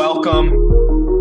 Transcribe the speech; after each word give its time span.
Welcome 0.00 0.48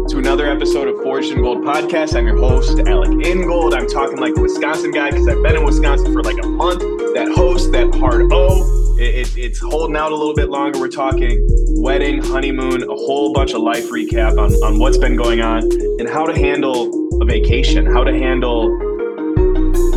to 0.08 0.18
another 0.18 0.50
episode 0.50 0.88
of 0.88 0.96
Forged 1.04 1.34
Ingold 1.34 1.58
podcast. 1.58 2.16
I'm 2.16 2.26
your 2.26 2.38
host, 2.38 2.80
Alec 2.88 3.26
Ingold. 3.26 3.74
I'm 3.74 3.86
talking 3.86 4.18
like 4.18 4.32
a 4.38 4.42
Wisconsin 4.42 4.92
guy 4.92 5.12
because 5.12 5.28
I've 5.28 5.44
been 5.44 5.58
in 5.58 5.66
Wisconsin 5.66 6.14
for 6.14 6.24
like 6.24 6.42
a 6.42 6.48
month. 6.48 6.80
That 7.16 7.34
host, 7.36 7.74
that 7.74 7.94
hard 7.96 8.32
O, 8.32 8.96
it, 8.98 9.28
it, 9.28 9.38
it's 9.38 9.60
holding 9.60 9.98
out 9.98 10.14
a 10.14 10.16
little 10.16 10.34
bit 10.34 10.50
longer. 10.50 10.80
We're 10.80 10.88
talking 10.88 11.46
wedding, 11.82 12.24
honeymoon, 12.24 12.84
a 12.84 12.96
whole 12.96 13.34
bunch 13.34 13.54
of 13.54 13.62
life 13.62 13.90
recap 13.90 14.38
on, 14.38 14.54
on 14.64 14.80
what's 14.80 14.98
been 14.98 15.18
going 15.18 15.42
on 15.42 15.64
and 16.00 16.08
how 16.08 16.26
to 16.26 16.34
handle 16.34 17.22
a 17.22 17.26
vacation, 17.26 17.86
how 17.88 18.06
to 18.06 18.14
handle 18.14 18.70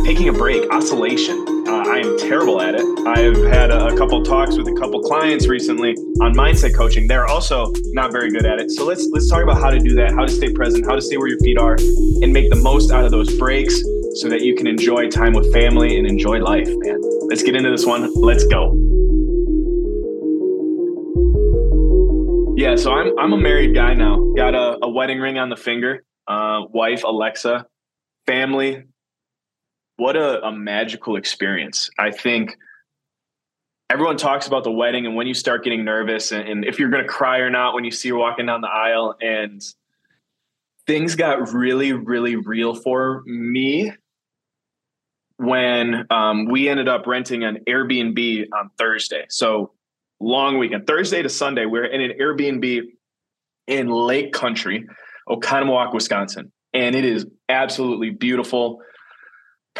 taking 0.03 0.27
a 0.27 0.33
break, 0.33 0.69
oscillation. 0.69 1.60
I 1.91 1.97
am 1.97 2.17
terrible 2.17 2.61
at 2.61 2.73
it. 2.73 2.85
I've 3.05 3.35
had 3.51 3.69
a, 3.69 3.87
a 3.87 3.97
couple 3.97 4.23
talks 4.23 4.55
with 4.55 4.65
a 4.65 4.73
couple 4.79 5.01
clients 5.01 5.49
recently 5.49 5.91
on 6.21 6.33
mindset 6.33 6.73
coaching. 6.73 7.05
They're 7.05 7.27
also 7.27 7.73
not 7.87 8.13
very 8.13 8.31
good 8.31 8.45
at 8.45 8.61
it. 8.61 8.71
So 8.71 8.85
let's 8.85 9.09
let's 9.11 9.29
talk 9.29 9.43
about 9.43 9.57
how 9.57 9.71
to 9.71 9.77
do 9.77 9.93
that, 9.95 10.11
how 10.11 10.21
to 10.21 10.31
stay 10.31 10.53
present, 10.53 10.85
how 10.85 10.95
to 10.95 11.01
stay 11.01 11.17
where 11.17 11.27
your 11.27 11.39
feet 11.39 11.57
are, 11.57 11.75
and 12.21 12.31
make 12.31 12.49
the 12.49 12.55
most 12.55 12.93
out 12.93 13.03
of 13.03 13.11
those 13.11 13.37
breaks 13.37 13.77
so 14.21 14.29
that 14.29 14.39
you 14.39 14.55
can 14.55 14.67
enjoy 14.67 15.09
time 15.09 15.33
with 15.33 15.51
family 15.51 15.97
and 15.97 16.07
enjoy 16.07 16.39
life, 16.39 16.69
man. 16.69 16.97
Let's 17.27 17.43
get 17.43 17.57
into 17.57 17.69
this 17.69 17.85
one. 17.85 18.09
Let's 18.15 18.45
go. 18.45 18.71
Yeah, 22.55 22.77
so 22.77 22.93
I'm 22.93 23.19
I'm 23.19 23.33
a 23.33 23.37
married 23.37 23.75
guy 23.75 23.95
now. 23.95 24.31
Got 24.37 24.55
a, 24.55 24.77
a 24.81 24.89
wedding 24.89 25.19
ring 25.19 25.37
on 25.37 25.49
the 25.49 25.57
finger. 25.57 26.05
Uh, 26.25 26.61
wife 26.71 27.03
Alexa, 27.03 27.65
family 28.25 28.85
what 30.01 30.15
a, 30.15 30.43
a 30.43 30.51
magical 30.51 31.15
experience. 31.15 31.91
I 31.99 32.09
think 32.09 32.57
everyone 33.87 34.17
talks 34.17 34.47
about 34.47 34.63
the 34.63 34.71
wedding 34.71 35.05
and 35.05 35.15
when 35.15 35.27
you 35.27 35.35
start 35.35 35.63
getting 35.63 35.85
nervous 35.85 36.31
and, 36.31 36.49
and 36.49 36.65
if 36.65 36.79
you're 36.79 36.89
going 36.89 37.03
to 37.03 37.07
cry 37.07 37.37
or 37.37 37.51
not 37.51 37.75
when 37.75 37.83
you 37.83 37.91
see 37.91 38.09
her 38.09 38.15
walking 38.15 38.47
down 38.47 38.61
the 38.61 38.67
aisle 38.67 39.15
and 39.21 39.61
things 40.87 41.13
got 41.13 41.53
really 41.53 41.93
really 41.93 42.35
real 42.35 42.73
for 42.73 43.21
me 43.27 43.91
when 45.37 46.07
um, 46.09 46.45
we 46.45 46.67
ended 46.67 46.87
up 46.87 47.05
renting 47.05 47.43
an 47.43 47.59
airbnb 47.67 48.47
on 48.57 48.71
thursday 48.79 49.25
so 49.29 49.71
long 50.19 50.57
weekend 50.57 50.87
thursday 50.87 51.21
to 51.21 51.29
sunday 51.29 51.65
we're 51.65 51.85
in 51.85 52.01
an 52.01 52.13
airbnb 52.19 52.81
in 53.67 53.87
lake 53.87 54.33
country 54.33 54.87
oconomowoc 55.29 55.93
wisconsin 55.93 56.51
and 56.73 56.95
it 56.95 57.05
is 57.05 57.27
absolutely 57.49 58.09
beautiful 58.09 58.81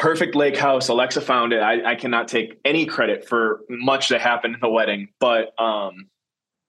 perfect 0.01 0.33
lake 0.33 0.57
house. 0.57 0.87
Alexa 0.87 1.21
found 1.21 1.53
it. 1.53 1.61
I, 1.61 1.91
I, 1.91 1.95
cannot 1.95 2.27
take 2.27 2.59
any 2.65 2.87
credit 2.87 3.27
for 3.27 3.61
much 3.69 4.09
that 4.09 4.19
happened 4.19 4.55
in 4.55 4.59
the 4.59 4.67
wedding, 4.67 5.09
but 5.19 5.53
um, 5.61 6.09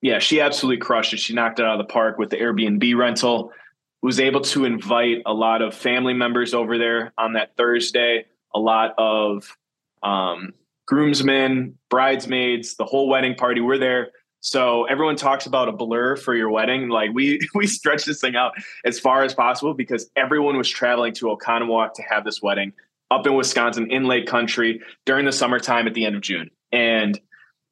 yeah, 0.02 0.18
she 0.18 0.42
absolutely 0.42 0.76
crushed 0.76 1.14
it. 1.14 1.18
She 1.18 1.32
knocked 1.32 1.58
it 1.58 1.64
out 1.64 1.80
of 1.80 1.86
the 1.86 1.90
park 1.90 2.18
with 2.18 2.28
the 2.28 2.36
Airbnb 2.36 2.94
rental. 2.94 3.50
Was 4.02 4.20
able 4.20 4.42
to 4.42 4.66
invite 4.66 5.22
a 5.24 5.32
lot 5.32 5.62
of 5.62 5.74
family 5.74 6.12
members 6.12 6.52
over 6.52 6.76
there 6.76 7.14
on 7.16 7.32
that 7.32 7.56
Thursday. 7.56 8.26
A 8.54 8.58
lot 8.58 8.94
of 8.98 9.56
um, 10.02 10.52
groomsmen, 10.86 11.78
bridesmaids, 11.88 12.74
the 12.74 12.84
whole 12.84 13.08
wedding 13.08 13.34
party. 13.34 13.62
We're 13.62 13.78
there. 13.78 14.10
So 14.40 14.84
everyone 14.84 15.16
talks 15.16 15.46
about 15.46 15.68
a 15.68 15.72
blur 15.72 16.16
for 16.16 16.34
your 16.34 16.50
wedding. 16.50 16.90
Like 16.90 17.12
we 17.14 17.40
we 17.54 17.66
stretched 17.66 18.04
this 18.04 18.20
thing 18.20 18.36
out 18.36 18.52
as 18.84 19.00
far 19.00 19.22
as 19.22 19.32
possible 19.32 19.72
because 19.72 20.10
everyone 20.16 20.58
was 20.58 20.68
traveling 20.68 21.14
to 21.14 21.26
Oconomowoc 21.26 21.94
to 21.94 22.02
have 22.02 22.24
this 22.24 22.42
wedding 22.42 22.74
up 23.12 23.26
in 23.26 23.34
Wisconsin 23.34 23.90
in 23.90 24.04
Lake 24.04 24.26
Country 24.26 24.80
during 25.04 25.26
the 25.26 25.32
summertime 25.32 25.86
at 25.86 25.94
the 25.94 26.06
end 26.06 26.16
of 26.16 26.22
June. 26.22 26.50
And 26.72 27.20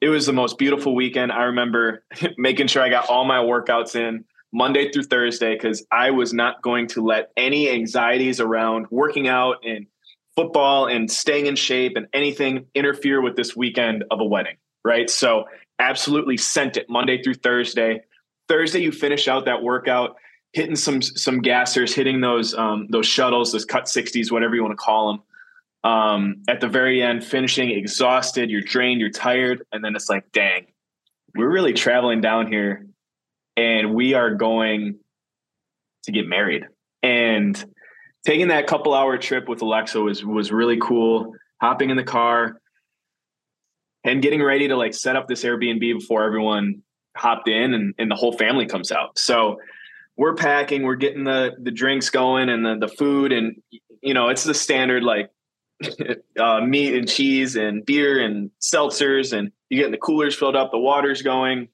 it 0.01 0.09
was 0.09 0.27
the 0.27 0.33
most 0.33 0.59
beautiful 0.59 0.95
weekend. 0.95 1.33
I 1.33 1.45
remember 1.45 2.05
making 2.37 2.67
sure 2.67 2.83
I 2.83 2.91
got 2.91 3.09
all 3.09 3.25
my 3.25 3.39
workouts 3.39 3.97
in 3.97 4.25
Monday 4.53 4.91
through 4.93 5.05
Thursday 5.05 5.55
because 5.55 5.85
I 5.91 6.11
was 6.11 6.33
not 6.33 6.63
going 6.63 6.89
to 6.89 7.03
let 7.05 7.31
any 7.37 7.71
anxieties 7.71 8.41
around 8.41 8.87
working 8.91 9.29
out 9.29 9.57
and 9.65 9.87
football 10.37 10.87
and 10.87 11.11
staying 11.11 11.47
in 11.47 11.57
shape 11.57 11.97
and 11.97 12.07
anything 12.13 12.67
interfere 12.75 13.23
with 13.23 13.37
this 13.37 13.57
weekend 13.57 14.05
of 14.11 14.21
a 14.21 14.25
wedding. 14.25 14.57
Right. 14.85 15.11
So, 15.11 15.45
absolutely 15.79 16.37
sent 16.37 16.77
it 16.77 16.87
Monday 16.89 17.23
through 17.23 17.35
Thursday. 17.35 18.03
Thursday, 18.49 18.81
you 18.81 18.93
finish 18.93 19.29
out 19.29 19.47
that 19.47 19.63
workout 19.63 20.17
hitting 20.53 20.77
some 20.77 21.03
some 21.03 21.43
gassers, 21.43 21.93
hitting 21.93 22.21
those 22.21 22.55
um, 22.55 22.87
those 22.91 23.07
shuttles, 23.07 23.53
those 23.53 23.67
cut 23.67 23.89
sixties, 23.89 24.33
whatever 24.33 24.55
you 24.55 24.63
want 24.63 24.73
to 24.73 24.83
call 24.83 25.13
them 25.13 25.23
um, 25.83 26.43
at 26.49 26.61
the 26.61 26.69
very 26.69 27.03
end, 27.03 27.25
finishing 27.25 27.71
exhausted, 27.71 28.51
you're 28.51 28.61
drained, 28.61 29.01
you're 29.01 29.11
tired, 29.11 29.65
and 29.73 29.83
then 29.85 29.97
it's 29.97 30.09
like, 30.09 30.31
dang, 30.33 30.67
we're 31.35 31.51
really 31.51 31.73
traveling 31.73 32.21
down 32.21 32.51
here, 32.51 32.87
and 33.57 33.95
we 33.95 34.15
are 34.15 34.35
going 34.35 34.99
to 36.05 36.13
get 36.13 36.27
married. 36.27 36.67
And 37.03 37.63
taking 38.27 38.49
that 38.49 38.67
couple 38.67 38.95
hour 38.95 39.17
trip 39.17 39.49
with 39.49 39.63
Alexa 39.63 40.01
was 40.01 40.25
was 40.25 40.53
really 40.53 40.79
cool. 40.81 41.35
Hopping 41.61 41.91
in 41.91 41.97
the 41.97 42.05
car 42.05 42.61
and 44.05 44.23
getting 44.23 44.43
ready 44.43 44.69
to 44.69 44.77
like 44.77 44.95
set 44.95 45.17
up 45.17 45.29
this 45.29 45.45
Airbnb 45.45 45.81
before 45.81 46.25
everyone 46.25 46.83
hopped 47.17 47.49
in 47.49 47.75
and, 47.75 47.95
and 47.99 48.11
the 48.11 48.15
whole 48.15 48.33
family 48.33 48.67
comes 48.67 48.91
out. 48.93 49.19
So 49.19 49.59
we're 50.17 50.35
packing, 50.35 50.83
we're 50.83 50.95
getting 50.97 51.25
the 51.25 51.53
the 51.61 51.71
drinks 51.71 52.11
going 52.11 52.49
and 52.49 52.65
the, 52.65 52.87
the 52.87 52.89
food 52.89 53.33
and 53.33 53.57
you 54.03 54.15
know, 54.15 54.29
it's 54.29 54.45
the 54.45 54.55
standard 54.55 55.03
like 55.03 55.31
uh, 56.39 56.61
meat 56.61 56.95
and 56.95 57.09
cheese 57.09 57.57
and 57.57 57.85
beer 57.85 58.25
and 58.25 58.51
seltzers, 58.61 59.37
and 59.37 59.53
you're 59.69 59.79
getting 59.79 59.93
the 59.93 59.99
coolers 59.99 60.35
filled 60.35 60.57
up, 60.57 60.71
the 60.71 60.79
water's 60.79 61.23
going. 61.23 61.69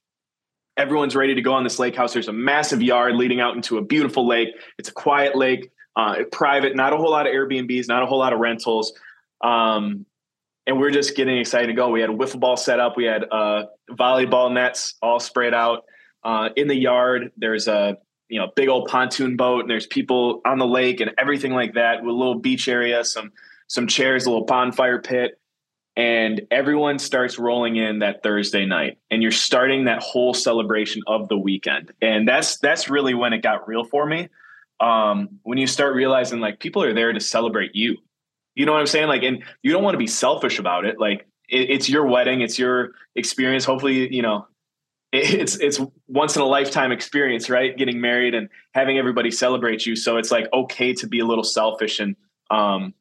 Everyone's 0.76 1.16
ready 1.16 1.34
to 1.34 1.40
go 1.40 1.54
on 1.54 1.64
this 1.64 1.78
lake 1.78 1.96
house. 1.96 2.12
There's 2.12 2.28
a 2.28 2.32
massive 2.32 2.82
yard 2.82 3.14
leading 3.16 3.40
out 3.40 3.56
into 3.56 3.78
a 3.78 3.82
beautiful 3.82 4.26
lake. 4.26 4.48
It's 4.78 4.90
a 4.90 4.92
quiet 4.92 5.34
lake, 5.34 5.70
uh, 5.96 6.16
private, 6.30 6.76
not 6.76 6.92
a 6.92 6.96
whole 6.96 7.10
lot 7.10 7.26
of 7.26 7.32
Airbnbs, 7.32 7.88
not 7.88 8.02
a 8.02 8.06
whole 8.06 8.18
lot 8.18 8.34
of 8.34 8.40
rentals. 8.40 8.92
Um, 9.42 10.04
and 10.66 10.78
we're 10.78 10.90
just 10.90 11.16
getting 11.16 11.38
excited 11.38 11.68
to 11.68 11.72
go. 11.72 11.88
We 11.90 12.00
had 12.00 12.10
a 12.10 12.14
wiffle 12.14 12.40
ball 12.40 12.56
set 12.56 12.80
up. 12.80 12.96
We 12.96 13.04
had 13.04 13.24
uh, 13.30 13.66
volleyball 13.90 14.52
nets 14.52 14.94
all 15.00 15.20
spread 15.20 15.54
out 15.54 15.84
uh, 16.24 16.50
in 16.56 16.68
the 16.68 16.74
yard. 16.74 17.32
There's 17.36 17.68
a 17.68 17.96
you 18.28 18.40
know 18.40 18.48
big 18.56 18.68
old 18.68 18.88
pontoon 18.88 19.36
boat, 19.36 19.60
and 19.60 19.70
there's 19.70 19.86
people 19.86 20.40
on 20.44 20.58
the 20.58 20.66
lake 20.66 21.00
and 21.00 21.12
everything 21.18 21.52
like 21.52 21.74
that. 21.74 22.02
With 22.02 22.12
a 22.12 22.18
little 22.18 22.34
beach 22.34 22.68
area, 22.68 23.04
some 23.04 23.32
some 23.68 23.86
chairs, 23.86 24.26
a 24.26 24.30
little 24.30 24.44
bonfire 24.44 25.00
pit, 25.00 25.40
and 25.96 26.42
everyone 26.50 26.98
starts 26.98 27.38
rolling 27.38 27.76
in 27.76 28.00
that 28.00 28.22
Thursday 28.22 28.66
night. 28.66 28.98
And 29.10 29.22
you're 29.22 29.32
starting 29.32 29.86
that 29.86 30.02
whole 30.02 30.34
celebration 30.34 31.02
of 31.06 31.28
the 31.28 31.38
weekend. 31.38 31.92
And 32.02 32.28
that's 32.28 32.58
that's 32.58 32.90
really 32.90 33.14
when 33.14 33.32
it 33.32 33.42
got 33.42 33.66
real 33.66 33.84
for 33.84 34.04
me. 34.04 34.28
Um, 34.78 35.40
when 35.42 35.56
you 35.56 35.66
start 35.66 35.94
realizing 35.94 36.40
like 36.40 36.60
people 36.60 36.82
are 36.82 36.92
there 36.92 37.12
to 37.12 37.20
celebrate 37.20 37.74
you. 37.74 37.96
You 38.54 38.66
know 38.66 38.72
what 38.72 38.80
I'm 38.80 38.86
saying? 38.86 39.08
Like, 39.08 39.22
and 39.22 39.42
you 39.62 39.72
don't 39.72 39.82
want 39.82 39.94
to 39.94 39.98
be 39.98 40.06
selfish 40.06 40.58
about 40.58 40.84
it. 40.84 40.98
Like, 40.98 41.26
it, 41.48 41.70
it's 41.70 41.88
your 41.88 42.06
wedding, 42.06 42.40
it's 42.40 42.58
your 42.58 42.92
experience. 43.14 43.64
Hopefully, 43.64 44.14
you 44.14 44.22
know, 44.22 44.46
it's 45.12 45.56
it's 45.56 45.80
once 46.08 46.36
in 46.36 46.42
a 46.42 46.46
lifetime 46.46 46.92
experience, 46.92 47.48
right? 47.48 47.76
Getting 47.76 48.00
married 48.00 48.34
and 48.34 48.48
having 48.74 48.98
everybody 48.98 49.30
celebrate 49.30 49.86
you. 49.86 49.96
So 49.96 50.18
it's 50.18 50.30
like 50.30 50.46
okay 50.52 50.92
to 50.94 51.06
be 51.06 51.20
a 51.20 51.24
little 51.24 51.44
selfish 51.44 52.00
and 52.00 52.16
um, 52.50 52.92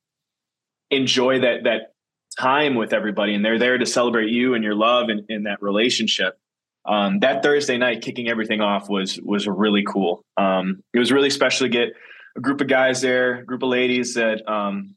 enjoy 0.91 1.41
that 1.41 1.63
that 1.63 1.94
time 2.40 2.75
with 2.75 2.94
everybody 2.94 3.34
and 3.34 3.46
they're 3.46 3.59
there 3.59 3.78
to 3.78 3.85
celebrate 3.85 4.29
you 4.29 4.53
and 4.56 4.63
your 4.63 4.75
love 4.75 5.09
and 5.09 5.22
in 5.29 5.44
that 5.44 5.62
relationship. 5.62 6.38
Um, 6.85 7.19
that 7.19 7.41
thursday 7.41 7.78
night 7.78 8.01
kicking 8.01 8.28
everything 8.29 8.62
off 8.62 8.90
was 8.90 9.19
was 9.22 9.47
really 9.47 9.84
cool. 9.84 10.23
Um, 10.38 10.84
it 10.94 11.00
was 11.00 11.12
really 11.12 11.29
special 11.29 11.66
to 11.66 11.69
get 11.69 11.90
a 12.38 12.41
group 12.41 12.62
of 12.62 12.68
guys 12.68 13.01
there 13.01 13.40
a 13.40 13.46
group 13.46 13.63
of 13.63 13.69
ladies 13.69 14.16
that 14.16 14.47
um, 14.50 14.96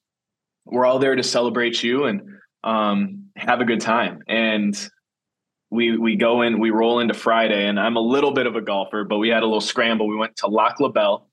we're 0.67 0.85
all 0.85 0.99
there 0.99 1.17
to 1.17 1.23
celebrate 1.23 1.83
you 1.83 2.05
and 2.05 2.23
um, 2.65 3.31
have 3.37 3.61
a 3.61 3.65
good 3.65 3.81
time. 3.81 4.23
And 4.29 4.77
we 5.71 5.97
we 5.97 6.17
go 6.17 6.43
in 6.43 6.61
we 6.61 6.71
roll 6.71 6.99
into 6.99 7.13
friday 7.13 7.67
and 7.67 7.79
i'm 7.79 7.97
a 7.97 8.01
little 8.01 8.33
bit 8.33 8.47
of 8.47 8.57
a 8.57 8.61
golfer 8.63 9.05
but 9.05 9.19
we 9.19 9.29
had 9.29 9.43
a 9.43 9.47
little 9.47 9.61
scramble. 9.61 10.09
We 10.09 10.17
went 10.17 10.37
to 10.37 10.47
lac 10.47 10.81
la 10.81 10.89
belle 10.89 11.28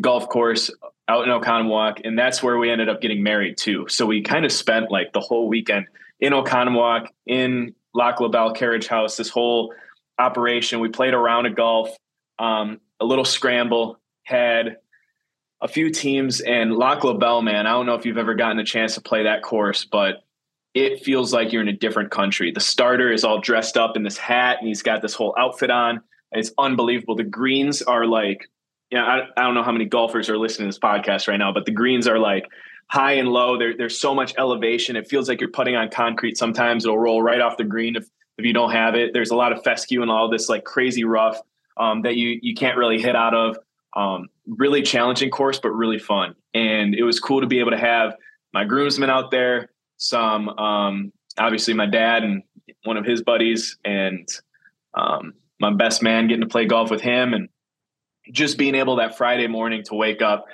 golf 0.00 0.28
course 0.28 0.70
out 1.08 1.28
in 1.28 1.30
Oconomowoc, 1.30 2.00
and 2.04 2.18
that's 2.18 2.42
where 2.42 2.58
we 2.58 2.70
ended 2.70 2.88
up 2.88 3.00
getting 3.00 3.22
married 3.22 3.56
too. 3.56 3.86
So 3.88 4.06
we 4.06 4.22
kind 4.22 4.44
of 4.44 4.52
spent 4.52 4.90
like 4.90 5.12
the 5.12 5.20
whole 5.20 5.48
weekend 5.48 5.86
in 6.20 6.32
Oconomowoc, 6.32 7.08
in 7.26 7.74
Lac 7.94 8.20
La 8.20 8.28
Belle 8.28 8.52
Carriage 8.52 8.86
House. 8.86 9.16
This 9.16 9.28
whole 9.28 9.74
operation, 10.18 10.80
we 10.80 10.88
played 10.88 11.14
a 11.14 11.18
round 11.18 11.46
of 11.46 11.54
golf, 11.54 11.94
um, 12.38 12.80
a 13.00 13.04
little 13.04 13.24
scramble, 13.24 14.00
had 14.24 14.78
a 15.60 15.68
few 15.68 15.90
teams, 15.90 16.40
and 16.40 16.76
Lac 16.76 17.04
La 17.04 17.14
Belle, 17.14 17.42
man. 17.42 17.66
I 17.66 17.72
don't 17.72 17.86
know 17.86 17.94
if 17.94 18.06
you've 18.06 18.18
ever 18.18 18.34
gotten 18.34 18.58
a 18.58 18.64
chance 18.64 18.94
to 18.94 19.00
play 19.00 19.24
that 19.24 19.42
course, 19.42 19.84
but 19.84 20.24
it 20.74 21.04
feels 21.04 21.32
like 21.32 21.52
you're 21.52 21.62
in 21.62 21.68
a 21.68 21.72
different 21.72 22.10
country. 22.10 22.50
The 22.50 22.60
starter 22.60 23.12
is 23.12 23.24
all 23.24 23.40
dressed 23.40 23.76
up 23.76 23.96
in 23.96 24.02
this 24.02 24.18
hat, 24.18 24.58
and 24.58 24.68
he's 24.68 24.82
got 24.82 25.02
this 25.02 25.14
whole 25.14 25.34
outfit 25.38 25.70
on. 25.70 26.00
It's 26.32 26.50
unbelievable. 26.58 27.14
The 27.14 27.24
greens 27.24 27.80
are 27.82 28.06
like 28.06 28.48
you 28.94 29.00
know, 29.00 29.06
I, 29.06 29.22
I 29.36 29.42
don't 29.42 29.54
know 29.54 29.64
how 29.64 29.72
many 29.72 29.86
golfers 29.86 30.30
are 30.30 30.38
listening 30.38 30.66
to 30.66 30.68
this 30.68 30.78
podcast 30.78 31.26
right 31.26 31.36
now, 31.36 31.52
but 31.52 31.64
the 31.64 31.72
greens 31.72 32.06
are 32.06 32.20
like 32.20 32.46
high 32.86 33.14
and 33.14 33.26
low. 33.26 33.58
There, 33.58 33.76
there's 33.76 33.98
so 33.98 34.14
much 34.14 34.34
elevation. 34.38 34.94
It 34.94 35.08
feels 35.08 35.28
like 35.28 35.40
you're 35.40 35.50
putting 35.50 35.74
on 35.74 35.88
concrete. 35.90 36.38
Sometimes 36.38 36.84
it'll 36.84 36.96
roll 36.96 37.20
right 37.20 37.40
off 37.40 37.56
the 37.56 37.64
green 37.64 37.96
if 37.96 38.06
if 38.38 38.44
you 38.44 38.52
don't 38.52 38.70
have 38.70 38.94
it. 38.94 39.12
There's 39.12 39.32
a 39.32 39.34
lot 39.36 39.50
of 39.50 39.64
fescue 39.64 40.00
and 40.00 40.12
all 40.12 40.30
this 40.30 40.48
like 40.48 40.62
crazy 40.62 41.02
rough 41.02 41.40
um, 41.76 42.02
that 42.02 42.14
you 42.14 42.38
you 42.40 42.54
can't 42.54 42.78
really 42.78 43.02
hit 43.02 43.16
out 43.16 43.34
of. 43.34 43.58
Um, 43.96 44.28
really 44.46 44.82
challenging 44.82 45.30
course, 45.30 45.58
but 45.58 45.70
really 45.70 45.98
fun. 45.98 46.36
And 46.52 46.94
it 46.94 47.02
was 47.02 47.18
cool 47.18 47.40
to 47.40 47.48
be 47.48 47.58
able 47.58 47.72
to 47.72 47.78
have 47.78 48.14
my 48.52 48.64
groomsmen 48.64 49.10
out 49.10 49.32
there, 49.32 49.70
some 49.96 50.48
um, 50.50 51.12
obviously 51.36 51.74
my 51.74 51.86
dad 51.86 52.22
and 52.22 52.44
one 52.84 52.96
of 52.96 53.04
his 53.04 53.22
buddies, 53.22 53.76
and 53.84 54.28
um, 54.94 55.34
my 55.60 55.72
best 55.72 56.00
man 56.00 56.28
getting 56.28 56.42
to 56.42 56.48
play 56.48 56.64
golf 56.64 56.92
with 56.92 57.00
him, 57.00 57.34
and 57.34 57.48
just 58.32 58.58
being 58.58 58.74
able 58.74 58.96
that 58.96 59.16
Friday 59.16 59.46
morning 59.46 59.82
to 59.84 59.94
wake 59.94 60.22
up, 60.22 60.46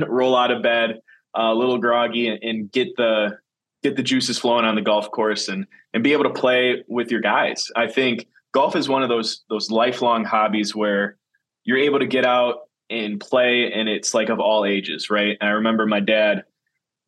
roll 0.00 0.36
out 0.36 0.50
of 0.50 0.62
bed, 0.62 1.00
a 1.34 1.54
little 1.54 1.78
groggy, 1.78 2.28
and, 2.28 2.42
and 2.42 2.72
get 2.72 2.96
the 2.96 3.38
get 3.82 3.96
the 3.96 4.02
juices 4.02 4.38
flowing 4.38 4.64
on 4.64 4.74
the 4.74 4.82
golf 4.82 5.10
course 5.10 5.48
and 5.48 5.66
and 5.94 6.02
be 6.02 6.12
able 6.12 6.24
to 6.24 6.30
play 6.30 6.84
with 6.88 7.10
your 7.10 7.20
guys. 7.20 7.70
I 7.74 7.86
think 7.86 8.26
golf 8.52 8.76
is 8.76 8.88
one 8.88 9.02
of 9.02 9.08
those 9.08 9.42
those 9.48 9.70
lifelong 9.70 10.24
hobbies 10.24 10.74
where 10.74 11.16
you're 11.64 11.78
able 11.78 11.98
to 11.98 12.06
get 12.06 12.24
out 12.24 12.60
and 12.88 13.20
play 13.20 13.72
and 13.72 13.88
it's 13.88 14.14
like 14.14 14.28
of 14.28 14.40
all 14.40 14.64
ages, 14.64 15.10
right? 15.10 15.36
And 15.40 15.48
I 15.48 15.52
remember 15.52 15.86
my 15.86 16.00
dad 16.00 16.44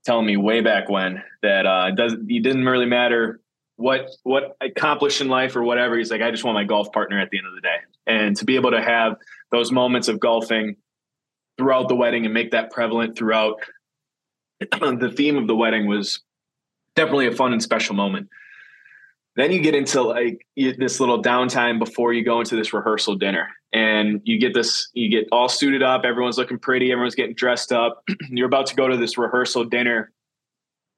telling 0.04 0.26
me 0.26 0.36
way 0.36 0.60
back 0.60 0.88
when 0.88 1.22
that 1.42 1.66
uh 1.66 1.90
does 1.92 2.12
it 2.12 2.26
didn't 2.26 2.64
really 2.64 2.86
matter 2.86 3.40
what 3.76 4.10
what 4.22 4.56
accomplished 4.60 5.20
in 5.20 5.28
life 5.28 5.56
or 5.56 5.62
whatever. 5.62 5.96
He's 5.96 6.10
like, 6.10 6.22
I 6.22 6.30
just 6.30 6.44
want 6.44 6.54
my 6.54 6.64
golf 6.64 6.92
partner 6.92 7.18
at 7.20 7.30
the 7.30 7.38
end 7.38 7.46
of 7.46 7.54
the 7.54 7.60
day. 7.60 7.76
And 8.06 8.36
to 8.36 8.44
be 8.44 8.56
able 8.56 8.70
to 8.72 8.82
have 8.82 9.16
those 9.52 9.70
moments 9.70 10.08
of 10.08 10.18
golfing 10.18 10.76
throughout 11.58 11.88
the 11.88 11.94
wedding 11.94 12.24
and 12.24 12.34
make 12.34 12.50
that 12.50 12.70
prevalent 12.70 13.16
throughout 13.16 13.60
the 14.60 15.12
theme 15.14 15.36
of 15.36 15.46
the 15.46 15.54
wedding 15.54 15.86
was 15.86 16.20
definitely 16.96 17.26
a 17.26 17.32
fun 17.32 17.52
and 17.52 17.62
special 17.62 17.94
moment. 17.94 18.28
Then 19.34 19.50
you 19.50 19.60
get 19.60 19.74
into 19.74 20.02
like 20.02 20.46
this 20.56 21.00
little 21.00 21.22
downtime 21.22 21.78
before 21.78 22.12
you 22.12 22.22
go 22.22 22.40
into 22.40 22.54
this 22.54 22.74
rehearsal 22.74 23.16
dinner, 23.16 23.48
and 23.72 24.20
you 24.24 24.38
get 24.38 24.52
this, 24.52 24.90
you 24.92 25.08
get 25.08 25.26
all 25.32 25.48
suited 25.48 25.82
up, 25.82 26.04
everyone's 26.04 26.36
looking 26.36 26.58
pretty, 26.58 26.92
everyone's 26.92 27.14
getting 27.14 27.34
dressed 27.34 27.72
up. 27.72 28.04
You're 28.28 28.46
about 28.46 28.66
to 28.66 28.74
go 28.74 28.88
to 28.88 28.96
this 28.96 29.16
rehearsal 29.16 29.64
dinner, 29.64 30.12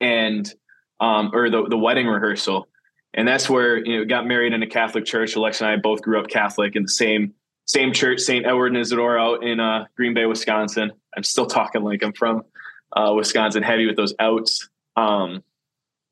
and 0.01 0.53
um, 0.99 1.31
or 1.33 1.49
the 1.49 1.69
the 1.69 1.79
wedding 1.79 2.09
rehearsal, 2.09 2.67
and 3.15 3.27
that's 3.27 3.49
where 3.49 3.77
you 3.77 3.99
know 3.99 4.05
got 4.05 4.27
married 4.27 4.53
in 4.53 4.65
a 4.65 4.69
Catholic 4.69 5.05
church. 5.05 5.37
alex 5.37 5.61
and 5.61 5.71
I 5.71 5.77
both 5.77 6.03
grew 6.03 6.19
up 6.19 6.27
Catholic 6.27 6.75
in 6.75 6.83
the 6.83 6.89
same 6.89 7.35
same 7.67 7.93
church, 7.93 8.21
St. 8.21 8.47
Edward 8.47 8.69
and 8.69 8.77
Isidore, 8.79 9.19
out 9.19 9.43
in 9.43 9.61
uh, 9.61 9.87
Green 9.97 10.15
Bay, 10.15 10.27
Wisconsin. 10.27 10.93
I'm 11.17 11.23
still 11.23 11.47
talking 11.47 11.83
like 11.83 12.03
I'm 12.03 12.13
from 12.13 12.45
uh, 12.93 13.13
Wisconsin, 13.15 13.63
heavy 13.63 13.87
with 13.87 13.97
those 13.97 14.15
outs. 14.19 14.69
Um, 14.97 15.43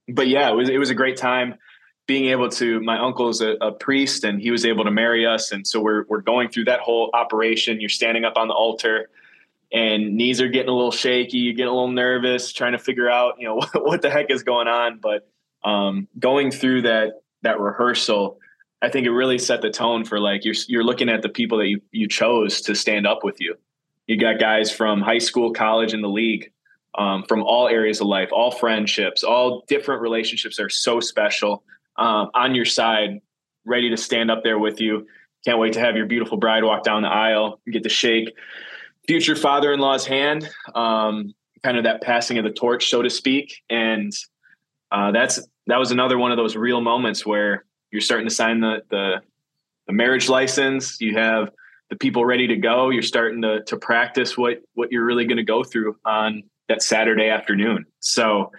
but 0.09 0.29
yeah, 0.29 0.51
it 0.51 0.55
was 0.55 0.69
it 0.69 0.79
was 0.79 0.91
a 0.91 0.95
great 0.95 1.17
time 1.17 1.55
being 2.07 2.27
able 2.31 2.49
to. 2.49 2.81
My 2.81 2.99
uncle's 2.99 3.41
a, 3.41 3.53
a 3.61 3.73
priest, 3.73 4.25
and 4.25 4.41
he 4.41 4.51
was 4.51 4.65
able 4.65 4.85
to 4.85 4.91
marry 4.91 5.27
us, 5.27 5.53
and 5.53 5.67
so 5.67 5.81
we're 5.81 6.05
we're 6.09 6.21
going 6.21 6.49
through 6.49 6.65
that 6.65 6.81
whole 6.81 7.11
operation. 7.15 7.81
You're 7.81 7.91
standing 7.91 8.25
up 8.25 8.37
on 8.37 8.49
the 8.49 8.55
altar, 8.55 9.11
and 9.73 10.17
knees 10.17 10.41
are 10.41 10.49
getting 10.49 10.71
a 10.71 10.75
little 10.75 10.91
shaky. 10.91 11.39
You 11.39 11.55
get 11.55 11.69
a 11.69 11.71
little 11.71 11.89
nervous, 11.89 12.53
trying 12.53 12.73
to 12.73 12.79
figure 12.79 13.11
out 13.11 13.35
you 13.39 13.47
know 13.47 13.57
what, 13.57 13.71
what 13.87 14.03
the 14.03 14.11
heck 14.11 14.31
is 14.31 14.43
going 14.43 14.69
on. 14.69 14.99
But 15.01 15.29
um, 15.65 16.09
going 16.19 16.51
through 16.51 16.83
that 16.83 17.23
that 17.43 17.61
rehearsal, 17.61 18.39
I 18.83 18.89
think 18.89 19.07
it 19.07 19.11
really 19.13 19.39
set 19.39 19.63
the 19.63 19.71
tone 19.71 20.05
for 20.05 20.19
like 20.19 20.45
you're 20.45 20.55
you're 20.69 20.85
looking 20.85 21.09
at 21.09 21.23
the 21.23 21.29
people 21.29 21.59
that 21.59 21.69
you 21.69 21.81
you 21.93 22.09
chose 22.09 22.61
to 22.63 22.75
stand 22.75 23.07
up 23.07 23.23
with 23.23 23.41
you. 23.41 23.55
You 24.07 24.19
got 24.19 24.41
guys 24.41 24.71
from 24.73 25.01
high 25.01 25.19
school, 25.19 25.53
college, 25.53 25.95
and 25.95 26.03
the 26.03 26.09
league 26.09 26.53
um, 26.99 27.23
from 27.23 27.43
all 27.43 27.69
areas 27.69 28.01
of 28.01 28.09
life, 28.09 28.31
all 28.33 28.51
friendships, 28.51 29.23
all 29.23 29.65
different 29.69 30.03
relationships 30.03 30.59
are 30.59 30.69
so 30.69 31.01
special 31.01 31.63
um, 31.97 32.31
on 32.35 32.55
your 32.55 32.65
side, 32.65 33.21
ready 33.65 33.89
to 33.91 33.97
stand 33.97 34.31
up 34.31 34.43
there 34.43 34.59
with 34.59 34.81
you. 34.81 35.07
Can't 35.45 35.59
wait 35.59 35.75
to 35.75 35.81
have 35.81 35.97
your 35.97 36.07
beautiful 36.07 36.37
bride 36.37 36.65
walk 36.65 36.83
down 36.83 37.03
the 37.03 37.09
aisle 37.09 37.61
and 37.65 37.73
get 37.73 37.85
to 37.85 37.89
shake 37.89 38.35
future 39.07 39.37
father 39.37 39.73
in 39.73 39.81
law's 39.81 40.07
hand, 40.07 40.49
um, 40.75 41.35
kind 41.63 41.77
of 41.77 41.85
that 41.85 42.03
passing 42.03 42.39
of 42.39 42.45
the 42.45 42.51
torch, 42.51 42.89
so 42.89 43.03
to 43.03 43.11
speak. 43.11 43.63
And 43.71 44.13
uh, 44.91 45.13
that's 45.13 45.41
that 45.67 45.79
was 45.79 45.91
another 45.91 46.19
one 46.19 46.33
of 46.33 46.37
those 46.37 46.57
real 46.57 46.81
moments 46.81 47.25
where 47.25 47.65
you're 47.93 48.01
starting 48.01 48.27
to 48.27 48.35
sign 48.35 48.61
the, 48.61 48.83
the, 48.91 49.23
the 49.87 49.93
marriage 49.93 50.29
license. 50.29 51.01
You 51.01 51.17
have 51.17 51.51
the 51.91 51.97
people 51.97 52.25
ready 52.25 52.47
to 52.49 52.57
go. 52.57 52.91
You're 52.91 53.03
starting 53.03 53.43
to 53.43 53.63
to 53.65 53.77
practice 53.77 54.37
what 54.37 54.63
what 54.75 54.91
you're 54.91 55.05
really 55.05 55.27
going 55.27 55.37
to 55.37 55.45
go 55.45 55.63
through 55.63 55.97
on 56.05 56.43
that 56.69 56.83
Saturday 56.83 57.29
afternoon. 57.29 57.85
So 58.01 58.51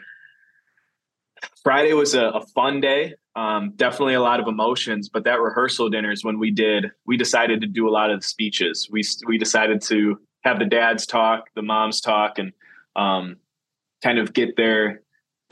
Friday 1.63 1.93
was 1.93 2.13
a, 2.13 2.25
a 2.25 2.45
fun 2.53 2.79
day. 2.79 3.15
Um, 3.35 3.73
definitely 3.75 4.13
a 4.13 4.21
lot 4.21 4.39
of 4.39 4.47
emotions, 4.47 5.09
but 5.09 5.23
that 5.23 5.41
rehearsal 5.41 5.89
dinner 5.89 6.11
is 6.11 6.23
when 6.23 6.37
we 6.37 6.51
did. 6.51 6.91
We 7.07 7.17
decided 7.17 7.61
to 7.61 7.67
do 7.67 7.89
a 7.89 7.91
lot 7.91 8.11
of 8.11 8.23
speeches. 8.23 8.87
We 8.91 9.01
we 9.25 9.39
decided 9.39 9.81
to 9.83 10.19
have 10.43 10.59
the 10.59 10.65
dads 10.65 11.07
talk, 11.07 11.45
the 11.55 11.63
moms 11.63 12.01
talk, 12.01 12.37
and 12.37 12.51
um, 12.95 13.37
kind 14.03 14.19
of 14.19 14.33
get 14.33 14.55
their 14.57 15.01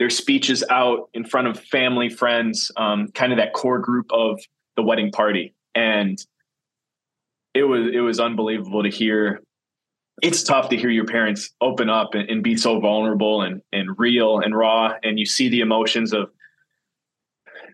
their 0.02 0.10
speeches 0.10 0.64
out 0.68 1.08
in 1.14 1.24
front 1.24 1.46
of 1.46 1.60
family, 1.60 2.08
friends, 2.08 2.72
um, 2.76 3.06
kind 3.14 3.32
of 3.32 3.38
that 3.38 3.52
core 3.52 3.78
group 3.78 4.10
of 4.10 4.40
the 4.74 4.82
wedding 4.82 5.12
party. 5.12 5.54
And 5.76 6.18
it 7.54 7.62
was 7.62 7.86
it 7.94 8.00
was 8.00 8.18
unbelievable 8.18 8.82
to 8.82 8.88
hear. 8.88 9.42
It's 10.20 10.42
tough 10.42 10.70
to 10.70 10.76
hear 10.76 10.90
your 10.90 11.04
parents 11.04 11.50
open 11.60 11.88
up 11.88 12.14
and, 12.14 12.28
and, 12.28 12.42
be 12.42 12.56
so 12.56 12.80
vulnerable 12.80 13.42
and, 13.42 13.62
and 13.72 13.96
real 13.96 14.40
and 14.40 14.56
raw 14.56 14.92
and 15.04 15.20
you 15.20 15.24
see 15.24 15.48
the 15.48 15.60
emotions 15.60 16.12
of 16.12 16.30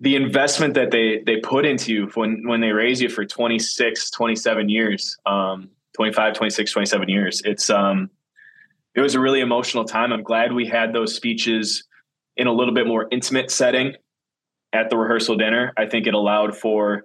the 0.03 0.15
investment 0.15 0.75
that 0.75 0.91
they 0.91 1.23
they 1.25 1.39
put 1.39 1.65
into 1.65 1.95
you 1.95 2.11
when 2.13 2.47
when 2.47 2.61
they 2.61 2.73
raise 2.73 3.01
you 3.01 3.09
for 3.09 3.25
26 3.25 4.11
27 4.11 4.69
years 4.69 5.17
um 5.25 5.71
25 5.95 6.35
26 6.35 6.73
27 6.73 7.09
years. 7.09 7.43
It's 7.47 7.71
um 7.71 8.11
it 8.95 9.01
was 9.01 9.15
a 9.15 9.21
really 9.21 9.41
emotional 9.41 9.85
time. 9.85 10.13
I'm 10.13 10.23
glad 10.23 10.53
we 10.53 10.67
had 10.67 10.93
those 10.93 11.15
speeches 11.15 11.89
in 12.39 12.47
a 12.47 12.53
little 12.53 12.75
bit 12.75 12.87
more 12.87 13.07
intimate 13.11 13.51
setting 13.51 13.95
at 14.73 14.91
the 14.91 14.97
rehearsal 14.97 15.37
dinner 15.37 15.73
i 15.77 15.87
think 15.87 16.07
it 16.07 16.15
allowed 16.15 16.57
for 16.57 17.05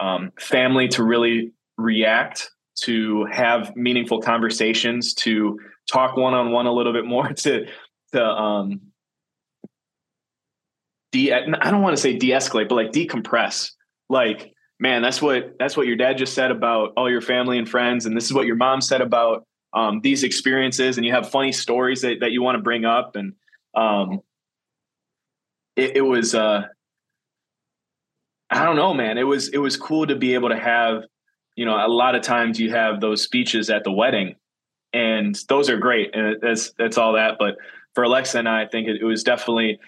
um, 0.00 0.32
family 0.38 0.88
to 0.88 1.02
really 1.02 1.52
react 1.76 2.50
to 2.82 3.24
have 3.26 3.74
meaningful 3.76 4.20
conversations, 4.20 5.14
to 5.14 5.58
talk 5.90 6.16
one 6.16 6.34
on 6.34 6.52
one 6.52 6.66
a 6.66 6.72
little 6.72 6.92
bit 6.92 7.04
more, 7.04 7.28
to 7.32 7.66
to 8.12 8.24
um, 8.24 8.80
de 11.12 11.32
I 11.32 11.70
don't 11.70 11.82
want 11.82 11.96
to 11.96 12.02
say 12.02 12.16
de-escalate, 12.16 12.68
but 12.68 12.76
like 12.76 12.92
decompress. 12.92 13.72
Like, 14.08 14.52
man, 14.80 15.02
that's 15.02 15.20
what 15.20 15.56
that's 15.58 15.76
what 15.76 15.86
your 15.86 15.96
dad 15.96 16.18
just 16.18 16.34
said 16.34 16.50
about 16.50 16.92
all 16.96 17.10
your 17.10 17.20
family 17.20 17.58
and 17.58 17.68
friends, 17.68 18.06
and 18.06 18.16
this 18.16 18.24
is 18.24 18.32
what 18.32 18.46
your 18.46 18.56
mom 18.56 18.80
said 18.80 19.00
about 19.00 19.44
um, 19.74 20.00
these 20.02 20.22
experiences, 20.22 20.96
and 20.96 21.04
you 21.04 21.12
have 21.12 21.28
funny 21.28 21.52
stories 21.52 22.02
that, 22.02 22.20
that 22.20 22.32
you 22.32 22.42
want 22.42 22.56
to 22.56 22.62
bring 22.62 22.84
up, 22.84 23.16
and 23.16 23.34
um, 23.74 24.20
it, 25.78 25.96
it 25.96 26.02
was 26.02 26.34
uh, 26.34 26.62
I 28.50 28.64
don't 28.64 28.76
know, 28.76 28.92
man. 28.92 29.18
It 29.18 29.24
was 29.24 29.48
it 29.48 29.58
was 29.58 29.76
cool 29.76 30.06
to 30.06 30.16
be 30.16 30.34
able 30.34 30.50
to 30.50 30.58
have 30.58 31.04
you 31.58 31.64
know, 31.64 31.74
a 31.74 31.88
lot 31.88 32.14
of 32.14 32.22
times 32.22 32.60
you 32.60 32.70
have 32.70 33.00
those 33.00 33.20
speeches 33.20 33.68
at 33.68 33.82
the 33.82 33.90
wedding, 33.90 34.36
and 34.92 35.36
those 35.48 35.68
are 35.68 35.76
great, 35.76 36.14
and 36.14 36.36
that's 36.40 36.72
that's 36.78 36.96
all 36.96 37.14
that. 37.14 37.34
But 37.36 37.56
for 37.96 38.04
Alexa 38.04 38.38
and 38.38 38.48
I, 38.48 38.62
I 38.62 38.68
think 38.68 38.86
it, 38.86 39.00
it 39.00 39.04
was 39.04 39.24
definitely 39.24 39.80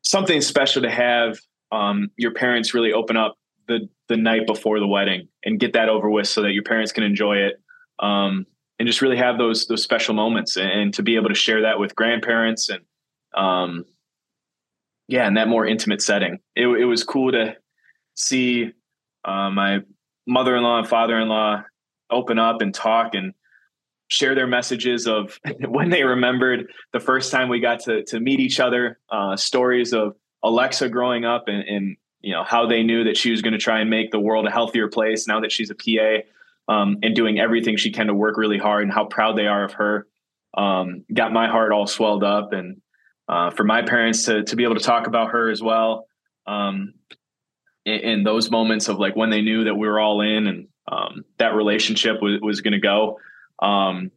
something 0.00 0.40
special 0.40 0.80
to 0.80 0.90
have 0.90 1.38
um, 1.72 2.10
your 2.16 2.32
parents 2.32 2.72
really 2.72 2.94
open 2.94 3.18
up 3.18 3.34
the 3.68 3.86
the 4.08 4.16
night 4.16 4.46
before 4.46 4.80
the 4.80 4.86
wedding 4.86 5.28
and 5.44 5.60
get 5.60 5.74
that 5.74 5.90
over 5.90 6.08
with, 6.08 6.26
so 6.26 6.40
that 6.40 6.52
your 6.52 6.62
parents 6.62 6.90
can 6.90 7.04
enjoy 7.04 7.36
it. 7.36 7.60
Um, 7.98 8.46
and 8.78 8.86
just 8.86 9.02
really 9.02 9.18
have 9.18 9.36
those 9.36 9.66
those 9.66 9.82
special 9.82 10.14
moments 10.14 10.56
and, 10.56 10.70
and, 10.70 10.94
to 10.94 11.02
be 11.02 11.16
able 11.16 11.28
to 11.28 11.34
share 11.34 11.62
that 11.62 11.78
with 11.78 11.94
grandparents 11.94 12.70
and 12.70 12.80
um, 13.36 13.84
yeah 15.08 15.26
in 15.26 15.34
that 15.34 15.48
more 15.48 15.66
intimate 15.66 16.02
setting 16.02 16.38
it, 16.54 16.66
it 16.66 16.84
was 16.84 17.04
cool 17.04 17.32
to 17.32 17.54
see 18.14 18.70
uh, 19.24 19.50
my 19.50 19.80
mother-in-law 20.26 20.78
and 20.78 20.88
father-in-law 20.88 21.62
open 22.10 22.38
up 22.38 22.60
and 22.60 22.74
talk 22.74 23.14
and 23.14 23.34
share 24.08 24.34
their 24.34 24.46
messages 24.46 25.06
of 25.06 25.38
when 25.68 25.90
they 25.90 26.04
remembered 26.04 26.66
the 26.92 27.00
first 27.00 27.32
time 27.32 27.48
we 27.48 27.60
got 27.60 27.80
to 27.80 28.04
to 28.04 28.20
meet 28.20 28.40
each 28.40 28.60
other, 28.60 28.98
uh, 29.10 29.36
stories 29.36 29.92
of 29.92 30.16
Alexa 30.42 30.88
growing 30.88 31.24
up 31.24 31.48
and, 31.48 31.62
and, 31.68 31.96
you 32.22 32.32
know 32.32 32.42
how 32.42 32.66
they 32.66 32.82
knew 32.82 33.04
that 33.04 33.16
she 33.16 33.30
was 33.30 33.40
going 33.40 33.52
to 33.52 33.58
try 33.58 33.78
and 33.78 33.88
make 33.88 34.10
the 34.10 34.18
world 34.18 34.46
a 34.46 34.50
healthier 34.50 34.88
place 34.88 35.28
now 35.28 35.38
that 35.38 35.52
she's 35.52 35.70
a 35.70 35.76
PA 35.76 36.72
um, 36.72 36.96
and 37.02 37.14
doing 37.14 37.38
everything 37.38 37.76
she 37.76 37.92
can 37.92 38.08
to 38.08 38.14
work 38.14 38.36
really 38.36 38.58
hard 38.58 38.82
and 38.82 38.92
how 38.92 39.04
proud 39.04 39.36
they 39.36 39.46
are 39.46 39.62
of 39.62 39.74
her. 39.74 40.08
Um, 40.56 41.04
got 41.12 41.32
my 41.32 41.46
heart 41.46 41.70
all 41.70 41.86
swelled 41.86 42.24
up 42.24 42.52
and 42.52 42.80
uh, 43.28 43.50
for 43.50 43.64
my 43.64 43.82
parents 43.82 44.24
to 44.26 44.44
to 44.44 44.56
be 44.56 44.64
able 44.64 44.76
to 44.76 44.84
talk 44.84 45.06
about 45.06 45.30
her 45.30 45.50
as 45.50 45.62
well. 45.62 46.06
Um, 46.46 46.94
in, 47.84 48.00
in, 48.00 48.22
those 48.24 48.50
moments 48.50 48.88
of 48.88 48.98
like 48.98 49.16
when 49.16 49.30
they 49.30 49.42
knew 49.42 49.64
that 49.64 49.74
we 49.74 49.88
were 49.88 49.98
all 49.98 50.20
in 50.20 50.46
and 50.46 50.68
um, 50.90 51.24
that 51.38 51.54
relationship 51.54 52.22
was, 52.22 52.40
was 52.40 52.60
going 52.60 52.72
to 52.72 52.80
go 52.80 53.18
um, 53.60 54.10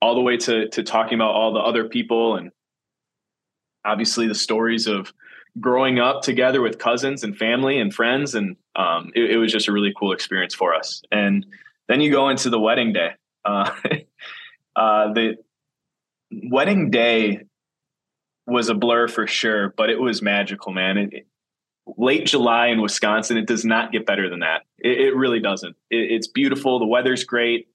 all 0.00 0.14
the 0.14 0.20
way 0.20 0.36
to, 0.36 0.68
to 0.68 0.82
talking 0.82 1.14
about 1.14 1.32
all 1.32 1.52
the 1.52 1.60
other 1.60 1.88
people 1.88 2.36
and 2.36 2.50
obviously 3.84 4.26
the 4.26 4.34
stories 4.34 4.86
of 4.86 5.12
growing 5.58 5.98
up 5.98 6.22
together 6.22 6.60
with 6.60 6.78
cousins 6.78 7.24
and 7.24 7.36
family 7.36 7.78
and 7.78 7.92
friends. 7.92 8.34
And 8.34 8.56
um, 8.76 9.10
it, 9.14 9.32
it, 9.32 9.36
was 9.36 9.52
just 9.52 9.68
a 9.68 9.72
really 9.72 9.92
cool 9.98 10.12
experience 10.12 10.54
for 10.54 10.74
us. 10.74 11.02
And 11.10 11.44
then 11.88 12.00
you 12.00 12.10
go 12.10 12.28
into 12.28 12.50
the 12.50 12.60
wedding 12.60 12.92
day. 12.92 13.10
Uh, 13.44 13.70
uh, 14.76 15.12
the 15.12 15.36
wedding 16.30 16.90
day 16.90 17.42
was 18.46 18.68
a 18.68 18.74
blur 18.74 19.08
for 19.08 19.26
sure, 19.26 19.74
but 19.76 19.90
it 19.90 20.00
was 20.00 20.22
magical, 20.22 20.72
man. 20.72 20.98
It, 20.98 21.26
late 21.96 22.26
July 22.26 22.68
in 22.68 22.80
Wisconsin, 22.80 23.36
it 23.36 23.46
does 23.46 23.64
not 23.64 23.92
get 23.92 24.06
better 24.06 24.28
than 24.28 24.40
that. 24.40 24.62
It, 24.78 25.00
it 25.00 25.16
really 25.16 25.40
doesn't. 25.40 25.76
It, 25.90 26.12
it's 26.12 26.26
beautiful. 26.26 26.78
The 26.78 26.86
weather's 26.86 27.24
great. 27.24 27.68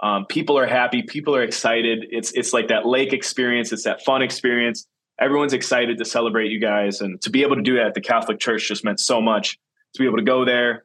Um, 0.00 0.26
people 0.26 0.58
are 0.58 0.66
happy. 0.66 1.02
People 1.02 1.36
are 1.36 1.42
excited. 1.42 2.06
It's 2.10 2.32
it's 2.32 2.52
like 2.52 2.68
that 2.68 2.86
lake 2.86 3.12
experience. 3.12 3.72
It's 3.72 3.84
that 3.84 4.02
fun 4.04 4.22
experience. 4.22 4.86
Everyone's 5.20 5.52
excited 5.52 5.98
to 5.98 6.04
celebrate 6.04 6.50
you 6.50 6.58
guys, 6.58 7.00
and 7.00 7.20
to 7.22 7.30
be 7.30 7.42
able 7.42 7.56
to 7.56 7.62
do 7.62 7.76
that 7.76 7.86
at 7.86 7.94
the 7.94 8.00
Catholic 8.00 8.40
Church 8.40 8.66
just 8.66 8.84
meant 8.84 8.98
so 8.98 9.20
much. 9.20 9.58
To 9.94 10.02
be 10.02 10.06
able 10.06 10.16
to 10.16 10.24
go 10.24 10.44
there, 10.44 10.84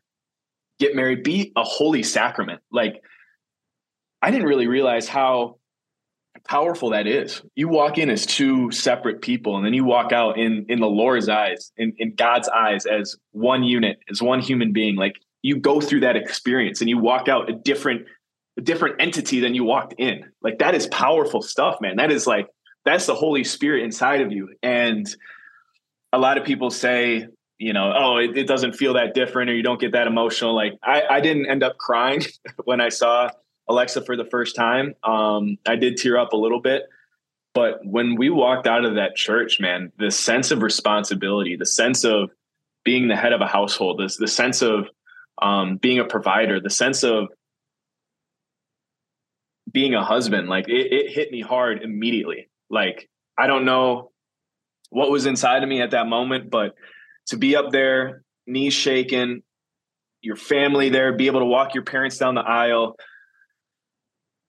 get 0.80 0.96
married, 0.96 1.24
be 1.24 1.52
a 1.56 1.64
holy 1.64 2.04
sacrament. 2.04 2.62
Like 2.72 3.02
I 4.22 4.32
didn't 4.32 4.48
really 4.48 4.68
realize 4.68 5.08
how 5.08 5.58
powerful 6.48 6.92
that 6.92 7.08
is. 7.08 7.42
You 7.56 7.68
walk 7.68 7.98
in 7.98 8.10
as 8.10 8.26
two 8.26 8.72
separate 8.72 9.22
people, 9.22 9.58
and 9.58 9.66
then 9.66 9.74
you 9.74 9.84
walk 9.84 10.12
out 10.12 10.38
in 10.38 10.66
in 10.70 10.80
the 10.80 10.88
Lord's 10.88 11.30
eyes, 11.30 11.72
in, 11.78 11.94
in 11.98 12.16
God's 12.16 12.50
eyes, 12.50 12.86
as 12.86 13.16
one 13.32 13.64
unit, 13.64 14.00
as 14.10 14.22
one 14.22 14.40
human 14.40 14.74
being. 14.74 14.96
Like 14.96 15.16
you 15.42 15.58
go 15.58 15.80
through 15.82 16.02
that 16.02 16.16
experience, 16.16 16.82
and 16.82 16.90
you 16.90 16.98
walk 16.98 17.28
out 17.28 17.50
a 17.50 17.54
different 17.54 18.08
a 18.58 18.62
different 18.62 18.96
entity 19.00 19.40
than 19.40 19.54
you 19.54 19.64
walked 19.64 19.94
in. 19.98 20.24
Like 20.42 20.60
that 20.60 20.76
is 20.76 20.88
powerful 20.88 21.42
stuff, 21.42 21.78
man. 21.82 21.98
That 21.98 22.12
is 22.12 22.26
like 22.26 22.48
that's 22.86 23.06
the 23.06 23.16
Holy 23.16 23.44
Spirit 23.44 23.84
inside 23.84 24.22
of 24.22 24.32
you. 24.32 24.50
And 24.64 25.08
a 26.14 26.18
lot 26.18 26.38
of 26.38 26.46
people 26.46 26.72
say, 26.72 27.28
you 27.60 27.74
know, 27.74 27.94
oh, 27.96 28.18
it, 28.18 28.38
it 28.38 28.48
doesn't 28.48 28.74
feel 28.74 28.94
that 28.94 29.14
different, 29.14 29.50
or 29.50 29.56
you 29.56 29.64
don't 29.64 29.80
get 29.80 29.92
that 29.92 30.08
emotional. 30.08 30.56
Like 30.56 30.74
I, 30.84 31.04
I 31.10 31.22
didn't 31.22 31.50
end 31.50 31.64
up 31.64 31.78
crying 31.78 32.24
when 32.64 32.82
I 32.82 32.90
saw 32.90 33.30
Alexa 33.70 34.04
for 34.04 34.16
the 34.16 34.26
first 34.26 34.56
time. 34.56 34.96
Um, 35.04 35.58
I 35.66 35.76
did 35.76 35.98
tear 35.98 36.18
up 36.18 36.34
a 36.34 36.38
little 36.38 36.62
bit. 36.62 36.84
But 37.54 37.80
when 37.84 38.16
we 38.16 38.30
walked 38.30 38.68
out 38.68 38.86
of 38.86 38.96
that 38.96 39.16
church, 39.16 39.60
man, 39.60 39.92
the 39.98 40.12
sense 40.12 40.52
of 40.52 40.62
responsibility, 40.62 41.56
the 41.56 41.66
sense 41.66 42.04
of 42.04 42.30
being 42.86 43.08
the 43.08 43.16
head 43.16 43.34
of 43.34 43.42
a 43.42 43.48
household, 43.48 44.00
this 44.00 44.18
the 44.18 44.28
sense 44.28 44.62
of 44.62 44.90
um, 45.42 45.78
being 45.78 46.00
a 46.00 46.06
provider, 46.06 46.60
the 46.60 46.70
sense 46.70 47.04
of 47.04 47.30
being 49.72 49.96
a 49.96 50.04
husband, 50.04 50.50
like 50.50 50.70
it, 50.70 50.94
it 50.94 51.12
hit 51.12 51.32
me 51.32 51.42
hard 51.42 51.82
immediately. 51.82 52.48
Like 52.70 53.10
I 53.38 53.48
don't 53.48 53.66
know 53.66 54.12
what 54.90 55.10
was 55.10 55.26
inside 55.26 55.64
of 55.64 55.70
me 55.70 55.82
at 55.82 55.92
that 55.92 56.08
moment, 56.08 56.50
but 56.50 56.76
to 57.28 57.38
be 57.38 57.56
up 57.56 57.72
there, 57.72 58.24
knees 58.46 58.74
shaking, 58.74 59.42
your 60.22 60.36
family 60.36 60.90
there, 60.90 61.14
be 61.14 61.28
able 61.28 61.40
to 61.40 61.46
walk 61.46 61.74
your 61.74 61.84
parents 61.84 62.18
down 62.18 62.36
the 62.36 62.42
aisle, 62.42 62.98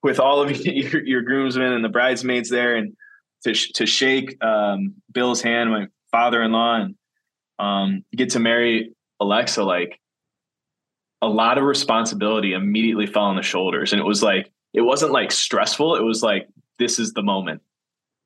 with 0.03 0.19
all 0.19 0.41
of 0.41 0.51
your, 0.65 1.05
your 1.05 1.21
groomsmen 1.21 1.73
and 1.73 1.83
the 1.83 1.89
bridesmaids 1.89 2.49
there, 2.49 2.75
and 2.75 2.95
to 3.43 3.53
to 3.53 3.85
shake 3.85 4.43
um, 4.43 4.95
Bill's 5.11 5.41
hand, 5.41 5.71
my 5.71 5.87
father-in-law, 6.11 6.81
and 6.81 6.95
um, 7.59 8.05
get 8.15 8.31
to 8.31 8.39
marry 8.39 8.93
Alexa, 9.19 9.63
like 9.63 9.99
a 11.21 11.27
lot 11.27 11.57
of 11.57 11.63
responsibility 11.63 12.53
immediately 12.53 13.05
fell 13.05 13.23
on 13.23 13.35
the 13.35 13.41
shoulders, 13.41 13.91
and 13.91 13.99
it 13.99 14.05
was 14.05 14.23
like 14.23 14.51
it 14.73 14.81
wasn't 14.81 15.11
like 15.11 15.31
stressful. 15.31 15.95
It 15.95 16.03
was 16.03 16.23
like 16.23 16.47
this 16.77 16.99
is 16.99 17.13
the 17.13 17.23
moment. 17.23 17.61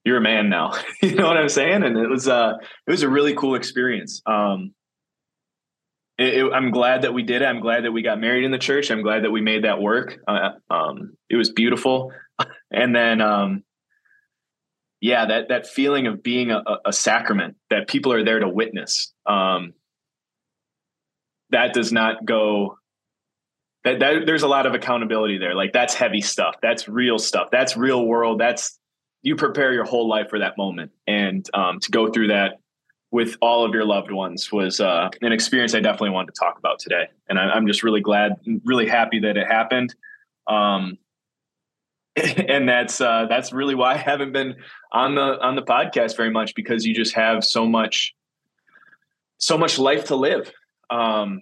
You're 0.06 0.18
a 0.18 0.22
man 0.22 0.50
now. 0.50 0.74
you 1.02 1.16
know 1.16 1.28
what 1.28 1.38
I'm 1.38 1.50
saying? 1.50 1.84
And 1.84 1.98
it 1.98 2.10
was 2.10 2.28
uh 2.28 2.54
it 2.88 2.92
was 2.92 3.04
a 3.04 3.10
really 3.10 3.34
cool 3.34 3.56
experience. 3.56 4.22
Um, 4.26 4.74
it, 6.24 6.34
it, 6.36 6.54
I'm 6.54 6.72
glad 6.72 7.02
that 7.02 7.14
we 7.14 7.24
did 7.24 7.42
it. 7.42 7.46
I'm 7.46 7.60
glad 7.60 7.84
that 7.84 7.92
we 7.92 8.02
got 8.02 8.20
married 8.20 8.46
in 8.46 8.52
the 8.52 8.58
church. 8.58 8.90
I'm 8.92 9.02
glad 9.02 9.24
that 9.24 9.32
we 9.32 9.42
made 9.42 9.66
that 9.66 9.82
work. 9.82 10.20
Uh, 10.28 10.52
um, 10.70 11.18
it 11.30 11.36
was 11.36 11.52
beautiful. 11.52 12.12
and 12.72 12.96
then, 12.96 13.22
um, 13.22 13.64
yeah, 15.02 15.26
that 15.26 15.50
that 15.50 15.68
feeling 15.68 16.08
of 16.08 16.24
being 16.24 16.52
a, 16.52 16.64
a, 16.86 16.94
sacrament 16.94 17.58
that 17.70 17.90
people 17.90 18.14
are 18.14 18.24
there 18.24 18.40
to 18.40 18.48
witness. 18.48 19.14
Um, 19.26 19.74
that 21.50 21.74
does 21.74 21.92
not 21.92 22.24
go. 22.24 22.78
That, 23.84 24.00
that 24.00 24.26
there's 24.26 24.44
a 24.44 24.48
lot 24.48 24.66
of 24.66 24.76
accountability 24.76 25.40
there. 25.40 25.56
Like 25.56 25.74
that's 25.74 25.94
heavy 25.94 26.22
stuff. 26.22 26.56
That's 26.62 26.88
real 26.88 27.20
stuff. 27.20 27.50
That's 27.52 27.76
real 27.76 28.06
world. 28.06 28.40
That's 28.40 28.80
you 29.24 29.36
prepare 29.36 29.74
your 29.74 29.84
whole 29.84 30.08
life 30.08 30.30
for 30.30 30.40
that 30.40 30.58
moment, 30.58 30.94
and 31.06 31.46
um, 31.54 31.82
to 31.82 31.92
go 31.92 32.10
through 32.10 32.28
that 32.28 32.60
with 33.14 33.38
all 33.42 33.64
of 33.64 33.76
your 33.76 33.86
loved 33.86 34.12
ones 34.12 34.52
was 34.52 34.82
uh, 34.82 35.08
an 35.22 35.32
experience 35.32 35.76
I 35.76 35.80
definitely 35.82 36.10
wanted 36.10 36.34
to 36.34 36.40
talk 36.40 36.58
about 36.58 36.80
today. 36.80 37.06
And 37.30 37.38
I, 37.38 37.56
am 37.56 37.68
just 37.68 37.84
really 37.84 38.02
glad, 38.02 38.38
really 38.66 38.88
happy 38.88 39.20
that 39.20 39.38
it 39.38 39.46
happened. 39.46 39.94
Um, 40.48 40.98
and 42.16 42.68
that's 42.68 43.00
uh, 43.00 43.28
that's 43.30 43.54
really 43.54 43.76
why 43.76 43.94
I 43.94 43.98
haven't 43.98 44.34
been 44.34 44.56
on 44.92 45.14
the 45.14 45.40
on 45.40 45.56
the 45.56 45.62
podcast 45.62 46.18
very 46.18 46.32
much 46.32 46.56
because 46.56 46.86
you 46.86 46.96
just 46.96 47.14
have 47.14 47.44
so 47.44 47.68
much 47.68 48.16
so 49.38 49.60
much 49.60 49.78
life 49.78 50.06
to 50.06 50.16
live. 50.16 50.52
Um, 50.90 51.42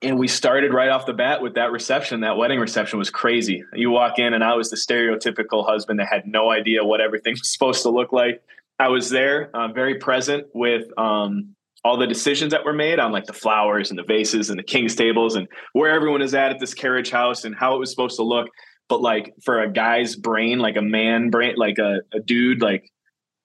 and 0.00 0.18
we 0.18 0.26
started 0.26 0.72
right 0.72 0.88
off 0.88 1.04
the 1.04 1.12
bat 1.12 1.42
with 1.42 1.54
that 1.56 1.70
reception. 1.70 2.20
That 2.20 2.38
wedding 2.38 2.60
reception 2.60 2.98
was 2.98 3.10
crazy. 3.10 3.62
You 3.74 3.90
walk 3.90 4.18
in, 4.18 4.32
and 4.32 4.42
I 4.42 4.54
was 4.54 4.70
the 4.70 4.76
stereotypical 4.76 5.68
husband 5.68 6.00
that 6.00 6.08
had 6.10 6.26
no 6.26 6.50
idea 6.50 6.82
what 6.82 7.02
everything 7.02 7.32
was 7.38 7.52
supposed 7.52 7.82
to 7.82 7.90
look 7.90 8.10
like 8.10 8.42
I 8.78 8.88
was 8.88 9.10
there, 9.10 9.50
uh, 9.54 9.68
very 9.68 9.96
present 9.96 10.46
with 10.54 10.86
um, 10.98 11.56
all 11.84 11.96
the 11.96 12.06
decisions 12.06 12.52
that 12.52 12.64
were 12.64 12.72
made 12.72 12.98
on 12.98 13.12
like 13.12 13.26
the 13.26 13.32
flowers 13.32 13.90
and 13.90 13.98
the 13.98 14.04
vases 14.04 14.50
and 14.50 14.58
the 14.58 14.64
king's 14.64 14.94
tables 14.94 15.36
and 15.36 15.48
where 15.72 15.90
everyone 15.90 16.22
is 16.22 16.34
at 16.34 16.50
at 16.50 16.60
this 16.60 16.74
carriage 16.74 17.10
house 17.10 17.44
and 17.44 17.54
how 17.54 17.74
it 17.74 17.78
was 17.78 17.90
supposed 17.90 18.16
to 18.16 18.22
look. 18.22 18.48
But 18.88 19.00
like 19.00 19.34
for 19.44 19.62
a 19.62 19.70
guy's 19.70 20.16
brain, 20.16 20.60
like 20.60 20.76
a 20.76 20.82
man 20.82 21.30
brain, 21.30 21.54
like 21.56 21.78
a, 21.78 22.00
a 22.12 22.20
dude, 22.20 22.62
like 22.62 22.90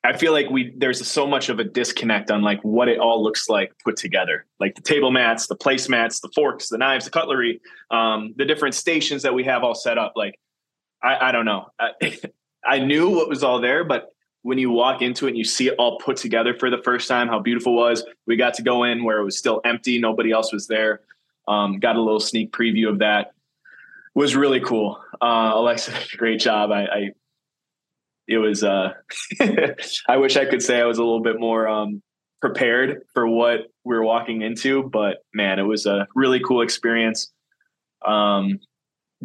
I 0.04 0.16
feel 0.18 0.34
like 0.34 0.50
we 0.50 0.74
there's 0.78 1.06
so 1.08 1.26
much 1.26 1.50
of 1.50 1.60
a 1.60 1.64
disconnect 1.64 2.30
on 2.30 2.42
like 2.42 2.62
what 2.62 2.90
it 2.90 3.00
all 3.00 3.24
looks 3.24 3.50
like 3.50 3.72
put 3.84 3.98
together, 3.98 4.46
like 4.60 4.76
the 4.76 4.82
table 4.82 5.12
mats, 5.12 5.48
the 5.48 5.56
placemats, 5.56 6.22
the 6.22 6.30
forks, 6.36 6.70
the 6.70 6.78
knives, 6.78 7.06
the 7.06 7.12
cutlery, 7.12 7.62
um, 7.90 8.34
the 8.38 8.46
different 8.46 8.76
stations 8.76 9.24
that 9.24 9.34
we 9.34 9.44
have 9.46 9.64
all 9.64 9.76
set 9.76 9.98
up. 9.98 10.14
Like 10.16 10.40
I, 11.02 11.30
I 11.30 11.32
don't 11.32 11.46
know, 11.46 11.68
I, 11.80 11.92
I 12.66 12.80
knew 12.80 13.10
what 13.10 13.30
was 13.30 13.44
all 13.44 13.62
there, 13.62 13.84
but 13.84 14.13
when 14.44 14.58
you 14.58 14.70
walk 14.70 15.02
into 15.02 15.26
it 15.26 15.30
and 15.30 15.38
you 15.38 15.44
see 15.44 15.68
it 15.68 15.76
all 15.80 15.98
put 15.98 16.18
together 16.18 16.54
for 16.54 16.70
the 16.70 16.78
first 16.84 17.08
time, 17.08 17.28
how 17.28 17.40
beautiful 17.40 17.74
it 17.74 17.90
was. 17.90 18.06
We 18.28 18.36
got 18.36 18.54
to 18.56 18.62
go 18.62 18.84
in 18.84 19.04
where 19.04 19.18
it 19.18 19.24
was 19.24 19.38
still 19.38 19.62
empty, 19.66 20.00
nobody 20.00 20.32
else 20.32 20.54
was 20.54 20.68
there. 20.68 21.02
Um, 21.48 21.80
got 21.80 21.96
a 21.96 22.02
little 22.02 22.20
sneak 22.20 22.52
preview 22.52 22.90
of 22.90 23.00
that. 23.00 23.34
It 24.16 24.20
was 24.20 24.36
really 24.36 24.60
cool. 24.60 25.02
Uh, 25.22 25.52
Alexa, 25.56 25.94
great 26.18 26.40
job. 26.40 26.72
I, 26.72 26.84
I 26.86 27.10
it 28.28 28.38
was. 28.38 28.64
Uh, 28.64 28.94
I 30.08 30.18
wish 30.18 30.38
I 30.38 30.46
could 30.46 30.62
say 30.62 30.80
I 30.80 30.86
was 30.86 30.98
a 30.98 31.04
little 31.04 31.22
bit 31.22 31.40
more 31.40 31.68
um, 31.68 32.02
prepared 32.42 33.02
for 33.14 33.28
what 33.28 33.62
we 33.84 33.96
are 33.96 34.04
walking 34.04 34.42
into, 34.42 34.84
but 34.84 35.18
man, 35.34 35.60
it 35.60 35.64
was 35.64 35.86
a 35.86 36.08
really 36.16 36.40
cool 36.40 36.62
experience. 36.62 37.32
Um, 38.06 38.60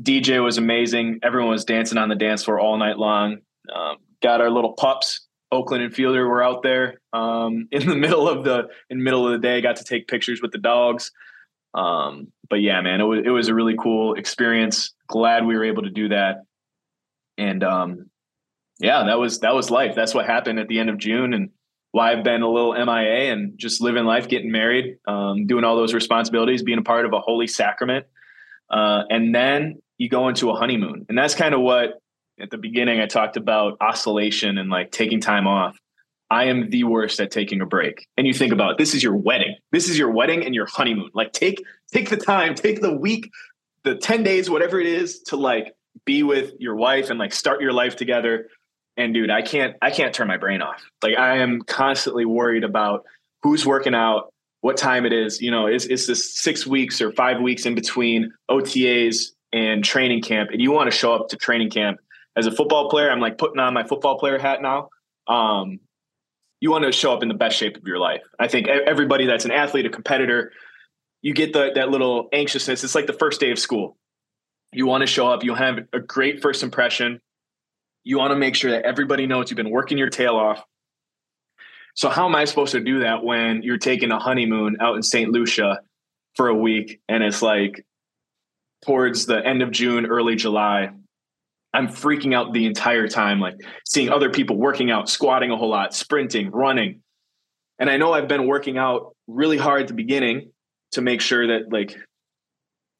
DJ 0.01 0.43
was 0.43 0.59
amazing. 0.59 1.21
Everyone 1.23 1.51
was 1.51 1.65
dancing 1.65 1.99
on 1.99 2.09
the 2.09 2.15
dance 2.15 2.45
floor 2.45 2.61
all 2.61 2.77
night 2.77 2.99
long. 2.99 3.39
Um, 3.75 3.97
got 4.23 4.41
our 4.41 4.51
little 4.51 4.73
pups. 4.73 5.27
Oakland 5.51 5.83
and 5.83 5.95
Fielder 5.95 6.29
were 6.29 6.43
out 6.43 6.63
there 6.63 7.01
um, 7.13 7.69
in 7.73 7.87
the 7.87 7.97
middle 7.97 8.29
of 8.29 8.45
the 8.45 8.69
in 8.91 8.99
the 8.99 9.05
middle 9.05 9.27
of 9.27 9.33
the 9.33 9.47
day. 9.47 9.61
Got 9.61 9.77
to 9.77 9.85
take 9.85 10.09
pictures 10.09 10.43
with 10.43 10.53
the 10.53 10.59
dogs. 10.59 11.11
Um, 11.75 12.33
but 12.49 12.61
yeah, 12.61 12.81
man, 12.81 13.01
it 13.01 13.05
was 13.05 13.21
it 13.25 13.31
was 13.31 13.49
a 13.49 13.55
really 13.55 13.77
cool 13.77 14.15
experience. 14.15 14.95
Glad 15.07 15.47
we 15.47 15.57
were 15.57 15.65
able 15.65 15.83
to 15.83 15.91
do 15.91 16.09
that. 16.09 16.45
And 17.37 17.63
um, 17.63 18.11
yeah, 18.79 19.05
that 19.05 19.19
was 19.19 19.41
that 19.41 19.55
was 19.55 19.71
life. 19.71 19.95
That's 19.95 20.15
what 20.15 20.27
happened 20.27 20.59
at 20.59 20.69
the 20.69 20.79
end 20.79 20.91
of 20.91 20.99
June, 20.99 21.35
and 21.35 21.51
why 21.93 22.13
I've 22.13 22.25
been 22.25 22.43
a 22.43 22.51
little 22.51 22.73
MIA 22.73 23.33
and 23.33 23.59
just 23.59 23.81
living 23.81 24.05
life, 24.05 24.29
getting 24.29 24.51
married, 24.51 24.99
um, 25.07 25.47
doing 25.47 25.65
all 25.65 25.77
those 25.77 25.95
responsibilities, 25.95 26.63
being 26.63 26.79
a 26.79 26.83
part 26.83 27.07
of 27.07 27.13
a 27.13 27.21
holy 27.21 27.47
sacrament, 27.47 28.07
uh, 28.71 29.03
and 29.11 29.35
then 29.35 29.81
you 29.97 30.09
go 30.09 30.29
into 30.29 30.51
a 30.51 30.55
honeymoon, 30.55 31.07
and 31.09 31.17
that's 31.17 31.35
kind 31.35 31.55
of 31.55 31.61
what 31.61 32.01
at 32.41 32.51
the 32.51 32.59
beginning, 32.59 33.01
I 33.01 33.07
talked 33.07 33.37
about 33.37 33.77
oscillation 33.81 34.59
and 34.59 34.71
like 34.71 34.91
taking 34.91 35.21
time 35.21 35.47
off. 35.47 35.79
I 36.31 36.45
am 36.45 36.71
the 36.71 36.85
worst 36.85 37.21
at 37.21 37.31
taking 37.31 37.61
a 37.61 37.67
break. 37.67 38.07
And 38.17 38.27
you 38.27 38.35
think 38.35 38.53
about 38.53 38.73
it, 38.73 38.79
this 38.79 38.95
is 38.95 39.03
your 39.03 39.17
wedding. 39.17 39.57
This 39.73 39.89
is 39.89 39.99
your 39.99 40.11
wedding 40.11 40.45
and 40.45 40.55
your 40.55 40.67
honeymoon. 40.67 41.11
Like 41.15 41.33
take 41.33 41.63
take 41.93 42.11
the 42.11 42.17
time, 42.17 42.55
take 42.55 42.81
the 42.81 42.93
week, 42.93 43.31
the 43.85 43.95
10 43.97 44.23
days, 44.23 44.51
whatever 44.51 44.79
it 44.79 44.87
is, 44.87 45.21
to 45.23 45.37
like 45.37 45.75
be 46.05 46.23
with 46.23 46.53
your 46.59 46.77
wife 46.77 47.11
and 47.11 47.19
like 47.19 47.33
start 47.33 47.61
your 47.61 47.73
life 47.73 47.97
together. 47.97 48.49
And 48.97 49.15
dude, 49.15 49.31
I 49.31 49.43
can't 49.43 49.77
I 49.81 49.91
can't 49.91 50.15
turn 50.15 50.29
my 50.29 50.37
brain 50.37 50.61
off. 50.61 50.83
Like 51.03 51.17
I 51.17 51.39
am 51.39 51.63
constantly 51.63 52.27
worried 52.27 52.65
about 52.65 53.05
who's 53.43 53.65
working 53.65 53.95
out, 53.95 54.33
what 54.61 54.77
time 54.77 55.07
it 55.07 55.13
is. 55.13 55.41
You 55.41 55.51
know, 55.51 55.67
is 55.67 55.87
is 55.87 56.07
this 56.07 56.35
six 56.35 56.67
weeks 56.67 57.01
or 57.01 57.11
five 57.13 57.41
weeks 57.41 57.65
in 57.65 57.75
between 57.75 58.33
OTAs 58.51 59.31
and 59.53 59.83
training 59.83 60.21
camp? 60.21 60.51
And 60.53 60.61
you 60.61 60.73
want 60.73 60.91
to 60.91 60.97
show 60.97 61.15
up 61.15 61.29
to 61.29 61.37
training 61.37 61.71
camp 61.71 61.99
as 62.39 62.47
a 62.47 62.53
football 62.53 62.89
player, 62.89 63.11
I'm 63.11 63.21
like 63.21 63.37
putting 63.37 63.59
on 63.59 63.75
my 63.75 63.85
football 63.85 64.19
player 64.19 64.39
hat 64.39 64.63
now. 64.63 64.89
Um, 65.27 65.81
you 66.61 66.71
want 66.71 66.85
to 66.85 66.93
show 66.93 67.13
up 67.13 67.23
in 67.23 67.29
the 67.29 67.35
best 67.35 67.57
shape 67.57 67.77
of 67.77 67.87
your 67.87 67.99
life. 67.99 68.23
I 68.39 68.49
think 68.49 68.69
everybody 68.69 69.27
that's 69.27 69.45
an 69.45 69.51
athlete, 69.51 69.87
a 69.87 69.91
competitor, 69.91 70.53
you 71.21 71.35
get 71.35 71.53
the, 71.53 71.73
that 71.75 71.91
little 71.91 72.29
anxiousness. 72.33 72.85
It's 72.85 72.95
like 72.95 73.07
the 73.07 73.13
first 73.13 73.41
day 73.41 73.51
of 73.51 73.59
school. 73.59 73.97
You 74.73 74.87
want 74.87 75.03
to 75.03 75.07
show 75.07 75.29
up, 75.29 75.43
you 75.43 75.55
have 75.55 75.79
a 75.93 76.01
great 76.01 76.41
first 76.41 76.63
impression. 76.63 77.21
You 78.05 78.19
want 78.19 78.31
to 78.31 78.37
make 78.37 78.55
sure 78.55 78.71
that 78.71 78.85
everybody 78.85 79.27
knows 79.27 79.51
you've 79.51 79.57
been 79.57 79.71
working 79.71 79.99
your 79.99 80.11
tail 80.11 80.37
off. 80.37 80.63
So, 81.95 82.09
how 82.09 82.27
am 82.27 82.37
I 82.37 82.45
supposed 82.45 82.73
to 82.73 82.81
do 82.81 83.01
that 83.01 83.25
when 83.25 83.63
you're 83.63 83.79
taking 83.79 84.13
a 84.13 84.21
honeymoon 84.21 84.77
out 84.81 84.95
in 84.95 85.03
St. 85.03 85.31
Lucia 85.31 85.81
for 86.37 86.49
a 86.49 86.55
week 86.55 87.01
and 87.09 87.25
it's 87.25 87.43
like 87.43 87.85
towards 88.85 89.27
the 89.27 89.45
end 89.45 89.63
of 89.63 89.73
June, 89.73 90.07
early 90.07 90.37
July? 90.37 90.91
I'm 91.75 91.89
freaking 91.89 92.35
out 92.35 92.53
the 92.53 92.67
entire 92.67 93.09
time, 93.09 93.41
like 93.41 93.57
seeing 93.87 94.11
other 94.11 94.31
people 94.31 94.57
working 94.57 94.91
out, 94.91 95.09
squatting 95.09 95.51
a 95.51 95.57
whole 95.57 95.69
lot, 95.69 95.95
sprinting, 95.95 96.51
running. 96.51 97.03
And 97.79 97.91
I 97.91 97.97
know 97.97 98.13
I've 98.13 98.29
been 98.29 98.47
working 98.47 98.79
out 98.79 99.15
really 99.27 99.59
hard 99.59 99.83
at 99.83 99.89
the 99.89 99.95
beginning 99.95 100.51
to 100.93 101.03
make 101.03 101.21
sure 101.21 101.47
that 101.49 101.71
like 101.71 101.97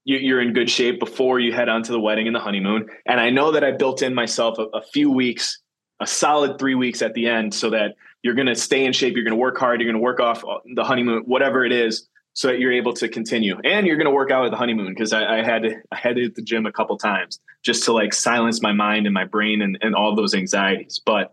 you're 0.05 0.41
in 0.41 0.53
good 0.53 0.71
shape 0.71 1.01
before 1.01 1.39
you 1.39 1.53
head 1.53 1.69
on 1.69 1.83
to 1.83 1.93
the 1.93 2.01
wedding 2.01 2.27
and 2.27 2.35
the 2.35 2.41
honeymoon. 2.41 2.87
And 3.07 3.21
I 3.21 3.31
know 3.31 3.53
that 3.53 3.65
I 3.65 3.73
built 3.73 4.03
in 4.03 4.15
myself 4.15 4.59
a, 4.59 4.65
a 4.77 4.83
few 4.83 5.11
weeks, 5.11 5.61
a 6.01 6.07
solid 6.07 6.59
three 6.59 6.75
weeks 6.75 7.03
at 7.03 7.13
the 7.15 7.27
end, 7.27 7.53
so 7.53 7.71
that 7.71 7.95
you're 8.23 8.35
going 8.35 8.47
to 8.47 8.55
stay 8.55 8.85
in 8.85 8.93
shape. 8.93 9.15
You're 9.15 9.25
going 9.25 9.37
to 9.37 9.41
work 9.41 9.59
hard. 9.59 9.81
You're 9.81 9.91
going 9.91 10.01
to 10.01 10.05
work 10.05 10.21
off 10.21 10.43
the 10.75 10.85
honeymoon, 10.85 11.23
whatever 11.27 11.65
it 11.65 11.73
is, 11.73 12.09
so 12.39 12.47
that 12.47 12.61
you're 12.61 12.73
able 12.73 12.93
to 12.93 13.09
continue. 13.09 13.59
And 13.65 13.85
you're 13.85 13.97
going 13.97 14.05
to 14.05 14.13
work 14.13 14.31
out 14.31 14.45
at 14.45 14.53
the 14.53 14.57
honeymoon 14.57 14.95
because 14.95 15.13
I, 15.13 15.41
I, 15.41 15.43
had 15.43 15.65
to, 15.65 15.75
I 15.91 15.97
had 15.97 16.15
to 16.15 16.23
hit 16.23 16.37
the 16.37 16.43
gym 16.43 16.67
a 16.67 16.73
couple 16.73 16.97
times 16.97 17.41
just 17.65 17.83
to 17.87 17.93
like 17.93 18.15
silence 18.15 18.63
my 18.63 18.71
mind 18.71 19.07
and 19.07 19.13
my 19.13 19.25
brain 19.25 19.61
and, 19.61 19.77
and 19.81 19.97
all 19.97 20.15
those 20.15 20.37
anxieties. 20.37 21.01
But 21.05 21.33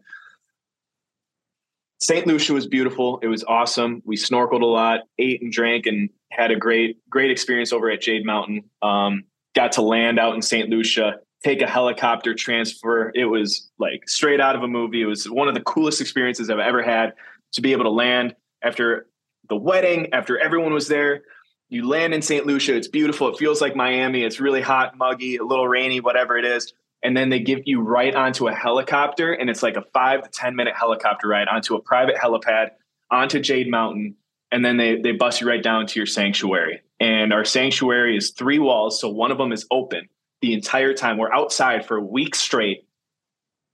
St. 1.99 2.25
Lucia 2.25 2.53
was 2.53 2.65
beautiful. 2.65 3.19
It 3.21 3.27
was 3.27 3.43
awesome. 3.43 4.01
We 4.03 4.15
snorkeled 4.15 4.63
a 4.63 4.65
lot, 4.65 5.01
ate 5.19 5.43
and 5.43 5.51
drank, 5.51 5.85
and 5.85 6.09
had 6.31 6.49
a 6.49 6.55
great, 6.55 6.97
great 7.07 7.29
experience 7.29 7.71
over 7.71 7.91
at 7.91 8.01
Jade 8.01 8.25
Mountain. 8.25 8.63
Um, 8.81 9.25
got 9.53 9.73
to 9.73 9.83
land 9.83 10.17
out 10.17 10.33
in 10.33 10.41
St. 10.41 10.69
Lucia, 10.69 11.17
take 11.43 11.61
a 11.61 11.67
helicopter 11.67 12.33
transfer. 12.33 13.11
It 13.13 13.25
was 13.25 13.69
like 13.77 14.09
straight 14.09 14.41
out 14.41 14.55
of 14.55 14.63
a 14.63 14.67
movie. 14.67 15.03
It 15.03 15.05
was 15.05 15.29
one 15.29 15.49
of 15.49 15.53
the 15.53 15.61
coolest 15.61 16.01
experiences 16.01 16.49
I've 16.49 16.57
ever 16.57 16.81
had 16.81 17.13
to 17.53 17.61
be 17.61 17.73
able 17.73 17.83
to 17.83 17.91
land 17.91 18.35
after 18.63 19.05
the 19.49 19.55
wedding, 19.55 20.13
after 20.13 20.39
everyone 20.39 20.73
was 20.73 20.87
there. 20.87 21.23
You 21.69 21.87
land 21.87 22.13
in 22.13 22.21
St. 22.21 22.45
Lucia. 22.45 22.75
It's 22.75 22.87
beautiful. 22.87 23.27
It 23.29 23.37
feels 23.37 23.59
like 23.59 23.75
Miami. 23.75 24.23
It's 24.23 24.39
really 24.39 24.61
hot, 24.61 24.97
muggy, 24.97 25.37
a 25.37 25.43
little 25.43 25.67
rainy, 25.67 25.99
whatever 25.99 26.37
it 26.37 26.45
is. 26.45 26.73
And 27.03 27.15
then 27.15 27.29
they 27.29 27.39
give 27.39 27.61
you 27.65 27.81
right 27.81 28.15
onto 28.15 28.47
a 28.47 28.53
helicopter, 28.53 29.31
and 29.33 29.49
it's 29.49 29.61
like 29.61 29.77
a 29.77 29.83
five 29.93 30.23
to 30.23 30.29
10 30.29 30.55
minute 30.55 30.75
helicopter 30.75 31.27
ride 31.27 31.47
onto 31.47 31.75
a 31.75 31.81
private 31.81 32.15
helipad 32.15 32.69
onto 33.11 33.39
Jade 33.39 33.69
Mountain. 33.69 34.15
And 34.51 34.63
then 34.63 34.77
they, 34.77 34.99
they 35.01 35.11
bus 35.11 35.41
you 35.41 35.47
right 35.47 35.61
down 35.61 35.85
to 35.87 35.99
your 35.99 36.07
sanctuary. 36.07 36.81
And 36.99 37.33
our 37.33 37.45
sanctuary 37.45 38.17
is 38.17 38.31
three 38.31 38.59
walls. 38.59 38.99
So 38.99 39.09
one 39.09 39.31
of 39.31 39.37
them 39.37 39.51
is 39.51 39.67
open 39.69 40.07
the 40.41 40.53
entire 40.53 40.93
time. 40.93 41.17
We're 41.17 41.33
outside 41.33 41.85
for 41.85 41.97
a 41.97 42.01
week 42.01 42.35
straight. 42.35 42.87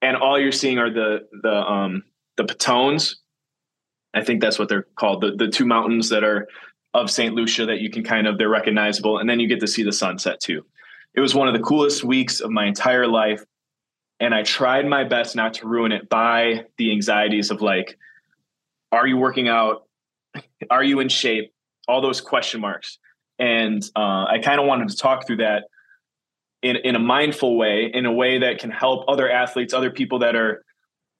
And 0.01 0.17
all 0.17 0.39
you're 0.39 0.51
seeing 0.51 0.79
are 0.79 0.89
the 0.89 1.27
the 1.41 1.53
um 1.53 2.03
the 2.37 2.43
Pitones. 2.43 3.15
I 4.13 4.24
think 4.24 4.41
that's 4.41 4.60
what 4.60 4.70
they're 4.70 4.88
called. 4.96 5.22
The 5.22 5.32
the 5.32 5.48
two 5.48 5.65
mountains 5.65 6.10
that 6.10 6.24
are 6.24 6.48
of 6.94 7.10
St. 7.10 7.34
Lucia 7.34 7.65
that 7.65 7.80
you 7.80 7.89
can 7.89 8.03
kind 8.03 8.27
of 8.27 8.38
they're 8.38 8.50
recognizable, 8.50 9.18
and 9.20 9.30
then 9.30 9.39
you 9.39 9.48
get 9.48 9.60
to 9.62 9.68
see 9.68 9.84
the 9.84 9.94
sunset 9.94 10.39
too. 10.39 10.65
It 11.13 11.22
was 11.22 11.36
one 11.36 11.48
of 11.48 11.53
the 11.53 11.62
coolest 11.62 12.03
weeks 12.03 12.39
of 12.39 12.51
my 12.51 12.65
entire 12.65 13.08
life, 13.08 13.44
and 14.20 14.34
I 14.34 14.44
tried 14.44 14.86
my 14.88 15.03
best 15.03 15.36
not 15.36 15.53
to 15.56 15.68
ruin 15.68 15.91
it 15.91 16.10
by 16.10 16.65
the 16.77 16.91
anxieties 16.91 17.51
of 17.51 17.62
like, 17.62 17.98
are 18.91 19.08
you 19.08 19.18
working 19.18 19.48
out? 19.48 19.88
Are 20.70 20.84
you 20.84 21.00
in 21.00 21.10
shape? 21.10 21.53
All 21.88 22.01
those 22.01 22.22
question 22.22 22.62
marks, 22.62 23.00
and 23.39 23.84
uh, 23.96 24.25
I 24.25 24.39
kind 24.44 24.60
of 24.60 24.68
wanted 24.68 24.89
to 24.89 24.98
talk 24.98 25.25
through 25.25 25.38
that 25.38 25.65
in 26.62 26.75
in 26.77 26.96
a 26.96 27.00
mindful 27.00 27.58
way, 27.58 27.89
in 27.94 28.06
a 28.06 28.12
way 28.12 28.39
that 28.39 28.60
can 28.60 28.71
help 28.71 29.06
other 29.08 29.30
athletes, 29.30 29.74
other 29.74 29.89
people 29.89 30.19
that 30.19 30.36
are 30.36 30.63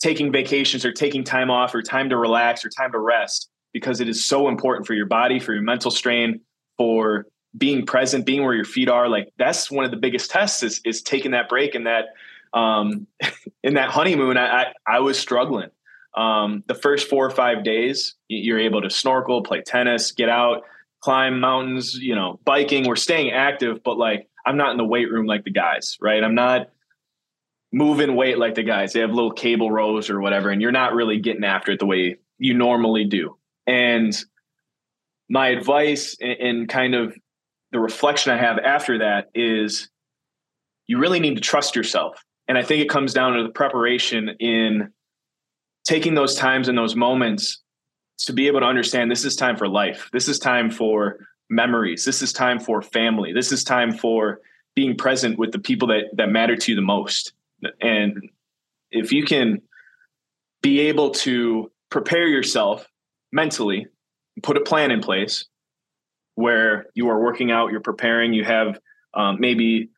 taking 0.02 0.32
vacations 0.32 0.84
or 0.86 0.92
taking 0.92 1.24
time 1.24 1.50
off 1.50 1.74
or 1.76 1.82
time 1.82 2.10
to 2.10 2.18
relax 2.18 2.66
or 2.66 2.70
time 2.70 2.92
to 2.92 3.00
rest 3.00 3.50
because 3.74 4.02
it 4.02 4.10
is 4.10 4.26
so 4.26 4.48
important 4.48 4.86
for 4.86 4.94
your 4.94 5.06
body, 5.06 5.40
for 5.40 5.54
your 5.54 5.62
mental 5.62 5.92
strain, 5.92 6.42
for 6.78 7.28
being 7.58 7.86
present, 7.86 8.26
being 8.26 8.44
where 8.44 8.54
your 8.54 8.66
feet 8.66 8.90
are. 8.90 9.08
Like 9.08 9.32
that's 9.38 9.70
one 9.70 9.86
of 9.86 9.92
the 9.92 9.98
biggest 9.98 10.32
tests 10.32 10.64
is 10.64 10.82
is 10.86 11.02
taking 11.02 11.32
that 11.32 11.50
break 11.50 11.76
and 11.76 11.88
that 11.88 12.06
um 12.54 13.08
in 13.64 13.76
that 13.76 13.90
honeymoon 13.90 14.38
I, 14.38 14.64
I, 14.64 14.74
I 14.88 15.00
was 15.00 15.20
struggling. 15.20 15.70
Um 16.18 16.64
the 16.68 16.76
first 16.76 17.10
four 17.10 17.26
or 17.26 17.30
five 17.30 17.64
days 17.64 18.16
you're 18.28 18.60
able 18.60 18.82
to 18.82 18.90
snorkel, 18.90 19.44
play 19.44 19.62
tennis, 19.62 20.12
get 20.12 20.30
out, 20.30 20.64
climb 21.02 21.40
mountains, 21.40 21.96
you 21.96 22.16
know, 22.16 22.40
biking. 22.46 22.88
We're 22.88 22.96
staying 22.96 23.32
active, 23.32 23.84
but 23.84 23.98
like 23.98 24.28
I'm 24.46 24.58
not 24.58 24.72
in 24.72 24.78
the 24.78 24.86
weight 24.86 25.12
room 25.12 25.26
like 25.26 25.44
the 25.44 25.52
guys, 25.52 25.98
right? 26.02 26.24
I'm 26.24 26.36
not 26.36 26.70
moving 27.72 28.16
weight 28.16 28.38
like 28.38 28.56
the 28.56 28.64
guys. 28.64 28.94
They 28.94 29.00
have 29.00 29.12
little 29.12 29.32
cable 29.32 29.72
rows 29.72 30.10
or 30.10 30.20
whatever, 30.20 30.50
and 30.50 30.62
you're 30.62 30.72
not 30.72 30.94
really 30.94 31.20
getting 31.20 31.44
after 31.44 31.72
it 31.72 31.80
the 31.80 31.86
way 31.86 32.18
you 32.38 32.54
normally 32.54 33.06
do. 33.06 33.38
And 33.68 34.16
my 35.30 35.50
advice 35.50 36.18
and 36.20 36.68
kind 36.68 36.94
of 36.94 37.16
the 37.72 37.80
reflection 37.80 38.34
I 38.34 38.38
have 38.38 38.60
after 38.60 39.00
that 39.00 39.30
is 39.34 39.90
you 40.88 41.00
really 41.00 41.20
need 41.20 41.36
to 41.36 41.42
trust 41.42 41.76
yourself. 41.76 42.22
And 42.48 42.58
I 42.58 42.64
think 42.64 42.82
it 42.82 42.90
comes 42.90 43.14
down 43.14 43.38
to 43.38 43.44
the 43.44 43.50
preparation 43.50 44.30
in 44.40 44.92
taking 45.86 46.16
those 46.16 46.36
times 46.36 46.68
and 46.68 46.78
those 46.78 46.96
moments 46.96 47.62
to 48.20 48.34
be 48.34 48.48
able 48.48 48.60
to 48.60 48.66
understand 48.66 49.10
this 49.10 49.24
is 49.24 49.36
time 49.36 49.56
for 49.56 49.68
life. 49.68 50.10
This 50.12 50.28
is 50.28 50.38
time 50.38 50.70
for 50.70 51.20
memories. 51.50 52.04
This 52.04 52.22
is 52.22 52.34
time 52.34 52.60
for 52.60 52.82
family. 52.82 53.32
This 53.34 53.52
is 53.52 53.64
time 53.64 53.92
for 53.92 54.42
being 54.76 54.98
present 54.98 55.38
with 55.40 55.52
the 55.52 55.60
people 55.60 55.88
that 55.90 56.06
that 56.16 56.30
matter 56.30 56.56
to 56.56 56.72
you 56.72 56.76
the 56.76 56.82
most. 56.82 57.34
And 57.82 58.30
if 58.92 59.12
you 59.12 59.24
can 59.24 59.62
be 60.62 60.82
able 60.82 61.12
to 61.12 61.72
prepare 61.90 62.28
yourself 62.28 62.86
mentally, 63.32 63.88
put 64.44 64.58
a 64.58 64.62
plan 64.62 64.92
in 64.92 65.02
place 65.02 65.46
where 66.36 66.88
you 66.94 67.10
are 67.10 67.20
working 67.20 67.52
out, 67.52 67.72
you're 67.72 67.82
preparing, 67.82 68.34
you 68.34 68.44
have 68.44 68.80
um, 69.14 69.38
maybe 69.40 69.90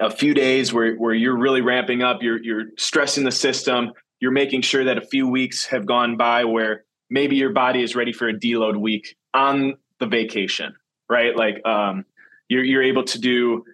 a 0.00 0.10
few 0.10 0.34
days 0.34 0.72
where, 0.72 0.94
where 0.94 1.14
you're 1.14 1.36
really 1.36 1.60
ramping 1.60 2.02
up, 2.02 2.22
you're, 2.22 2.42
you're 2.42 2.64
stressing 2.76 3.24
the 3.24 3.30
system, 3.30 3.92
you're 4.20 4.32
making 4.32 4.62
sure 4.62 4.84
that 4.84 4.98
a 4.98 5.02
few 5.02 5.28
weeks 5.28 5.66
have 5.66 5.86
gone 5.86 6.16
by 6.16 6.44
where 6.44 6.84
maybe 7.10 7.36
your 7.36 7.52
body 7.52 7.82
is 7.82 7.94
ready 7.94 8.12
for 8.12 8.28
a 8.28 8.34
deload 8.34 8.76
week 8.76 9.16
on 9.34 9.74
the 10.00 10.06
vacation, 10.06 10.74
right? 11.08 11.36
Like 11.36 11.64
um, 11.66 12.04
you're, 12.48 12.64
you're 12.64 12.82
able 12.82 13.04
to 13.04 13.20
do 13.20 13.64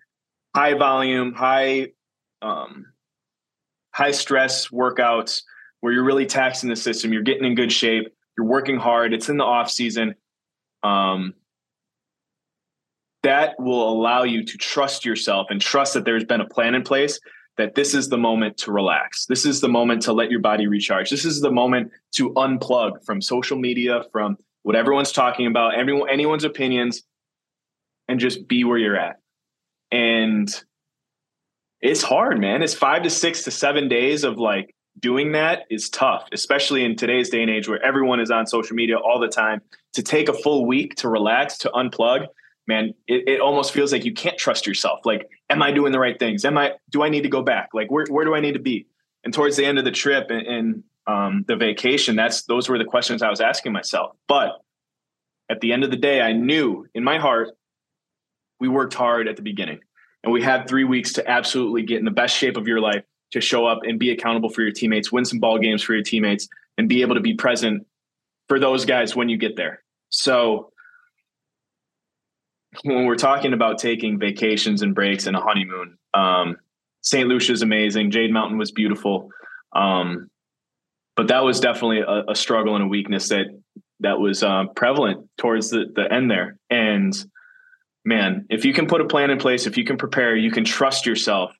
high 0.55 0.75
volume, 0.75 1.35
high 1.35 1.89
um, 2.43 2.87
high 3.93 4.13
stress 4.13 4.69
workouts 4.69 5.43
where 5.81 5.93
you're 5.93 6.05
really 6.05 6.27
taxing 6.27 6.69
the 6.69 6.77
system. 6.77 7.13
You're 7.13 7.23
getting 7.23 7.45
in 7.45 7.55
good 7.55 7.73
shape. 7.73 8.09
You're 8.37 8.47
working 8.47 8.77
hard. 8.77 9.13
It's 9.13 9.29
in 9.29 9.37
the 9.37 9.45
off 9.45 9.71
season. 9.71 10.15
Um, 10.83 11.35
that 13.25 13.59
will 13.59 13.91
allow 13.91 14.23
you 14.23 14.45
to 14.45 14.59
trust 14.59 15.05
yourself 15.05 15.49
and 15.51 15.61
trust 15.61 15.95
that 15.95 16.05
there's 16.05 16.25
been 16.25 16.41
a 16.41 16.49
plan 16.49 16.75
in 16.75 16.83
place 16.83 17.19
that 17.57 17.75
this 17.75 17.93
is 17.93 18.09
the 18.09 18.17
moment 18.17 18.57
to 18.57 18.73
relax. 18.73 19.27
This 19.27 19.45
is 19.45 19.61
the 19.61 19.69
moment 19.69 20.03
to 20.03 20.13
let 20.13 20.31
your 20.31 20.41
body 20.41 20.69
recharge. 20.69 21.11
This 21.11 21.25
is 21.25 21.41
the 21.41 21.51
moment 21.51 21.91
to 22.13 22.31
unplug 22.35 23.05
from 23.05 23.21
social 23.21 23.59
media, 23.59 24.05
from 24.13 24.39
what 24.63 24.77
everyone's 24.77 25.11
talking 25.11 25.47
about, 25.47 25.75
everyone, 25.75 26.09
anyone's 26.09 26.45
opinions, 26.45 27.03
and 28.07 28.21
just 28.21 28.47
be 28.47 28.63
where 28.63 28.79
you're 28.79 28.97
at. 28.97 29.17
And 29.91 30.49
it's 31.81 32.03
hard, 32.03 32.41
man. 32.41 32.63
It's 32.63 32.75
five 32.75 33.03
to 33.03 33.11
six 33.11 33.45
to 33.45 33.51
seven 33.51 33.89
days 33.89 34.25
of 34.25 34.39
like 34.39 34.75
doing 34.99 35.33
that 35.33 35.63
is 35.71 35.89
tough, 35.89 36.27
especially 36.33 36.85
in 36.85 36.97
today's 36.97 37.31
day 37.31 37.43
and 37.43 37.51
age 37.51 37.69
where 37.69 37.83
everyone 37.85 38.21
is 38.21 38.31
on 38.31 38.47
social 38.47 38.75
media 38.75 38.97
all 38.97 39.21
the 39.21 39.29
time. 39.29 39.61
To 39.95 40.03
take 40.03 40.29
a 40.29 40.33
full 40.33 40.67
week 40.67 40.97
to 40.97 41.09
relax, 41.09 41.59
to 41.59 41.71
unplug, 41.71 42.27
man, 42.67 42.95
it, 43.07 43.29
it 43.29 43.41
almost 43.41 43.73
feels 43.73 43.91
like 43.91 44.05
you 44.05 44.13
can't 44.13 44.37
trust 44.37 44.67
yourself. 44.67 45.01
Like, 45.05 45.29
am 45.49 45.63
I 45.63 45.73
doing 45.73 45.93
the 45.93 45.99
right 45.99 46.19
things? 46.19 46.45
Am 46.45 46.59
I, 46.59 46.75
do 46.91 47.03
I 47.03 47.09
need 47.09 47.23
to 47.23 47.29
go 47.29 47.43
back? 47.43 47.71
Like, 47.73 47.91
where, 47.91 48.05
where 48.09 48.25
do 48.25 48.35
I 48.35 48.41
need 48.41 48.53
to 48.53 48.61
be? 48.61 48.87
And 49.25 49.33
towards 49.33 49.57
the 49.57 49.65
end 49.65 49.79
of 49.79 49.85
the 49.85 49.91
trip 49.91 50.31
and, 50.31 50.47
and 50.47 50.83
um, 51.07 51.45
the 51.49 51.57
vacation, 51.57 52.17
that's, 52.17 52.43
those 52.43 52.69
were 52.69 52.79
the 52.79 52.85
questions 52.85 53.23
I 53.23 53.31
was 53.31 53.41
asking 53.41 53.73
myself. 53.73 54.15
But 54.29 54.51
at 55.49 55.61
the 55.61 55.73
end 55.73 55.85
of 55.85 55.91
the 55.91 55.97
day, 55.97 56.21
I 56.21 56.33
knew 56.33 56.87
in 56.95 57.03
my 57.03 57.19
heart, 57.19 57.49
we 58.61 58.69
worked 58.69 58.95
hard 58.95 59.27
at 59.27 59.37
the 59.37 59.43
beginning 59.43 59.81
and 60.25 60.33
we 60.33 60.43
had 60.43 60.69
three 60.69 60.85
weeks 60.85 61.13
to 61.15 61.29
absolutely 61.29 61.83
get 61.83 61.99
in 61.99 62.05
the 62.05 62.11
best 62.11 62.37
shape 62.37 62.57
of 62.57 62.67
your 62.67 62.81
life 62.81 63.05
to 63.33 63.41
show 63.41 63.67
up 63.67 63.81
and 63.83 63.99
be 63.99 64.11
accountable 64.11 64.49
for 64.49 64.63
your 64.63 64.73
teammates, 64.73 65.13
win 65.13 65.25
some 65.25 65.39
ball 65.39 65.59
games 65.59 65.83
for 65.83 65.95
your 65.95 66.03
teammates, 66.03 66.49
and 66.77 66.89
be 66.89 67.03
able 67.03 67.15
to 67.15 67.21
be 67.21 67.35
present 67.35 67.87
for 68.49 68.59
those 68.59 68.85
guys 68.85 69.15
when 69.15 69.29
you 69.29 69.37
get 69.37 69.57
there. 69.57 69.83
So 70.09 70.73
when 72.85 73.05
we're 73.05 73.17
talking 73.17 73.53
about 73.53 73.79
taking 73.79 74.19
vacations 74.19 74.83
and 74.83 74.95
breaks 74.95 75.27
and 75.27 75.37
a 75.37 75.41
honeymoon, 75.41 75.99
um, 76.15 76.57
St. 77.03 77.29
Lucia 77.29 77.53
is 77.53 77.63
amazing. 77.63 78.11
Jade 78.11 78.33
Mountain 78.33 78.59
was 78.59 78.73
beautiful. 78.73 79.31
Um, 79.73 80.31
but 81.17 81.29
that 81.29 81.45
was 81.45 81.61
definitely 81.61 82.01
a, 82.01 82.31
a 82.31 82.35
struggle 82.35 82.75
and 82.75 82.85
a 82.85 82.89
weakness 82.89 83.29
that 83.29 83.47
that 84.01 84.21
was 84.21 84.43
uh, 84.45 84.65
prevalent 84.77 85.29
towards 85.37 85.71
the, 85.71 85.87
the 85.95 86.13
end 86.13 86.31
there. 86.31 86.57
And 86.71 87.13
man, 88.05 88.47
if 88.51 88.65
you 88.65 88.73
can 88.73 88.87
put 88.87 89.01
a 89.01 89.07
plan 89.07 89.31
in 89.31 89.39
place, 89.39 89.67
if 89.67 89.77
you 89.77 89.85
can 89.85 89.97
prepare, 89.97 90.37
you 90.37 90.51
can 90.51 90.65
trust 90.65 91.07
yourself 91.07 91.51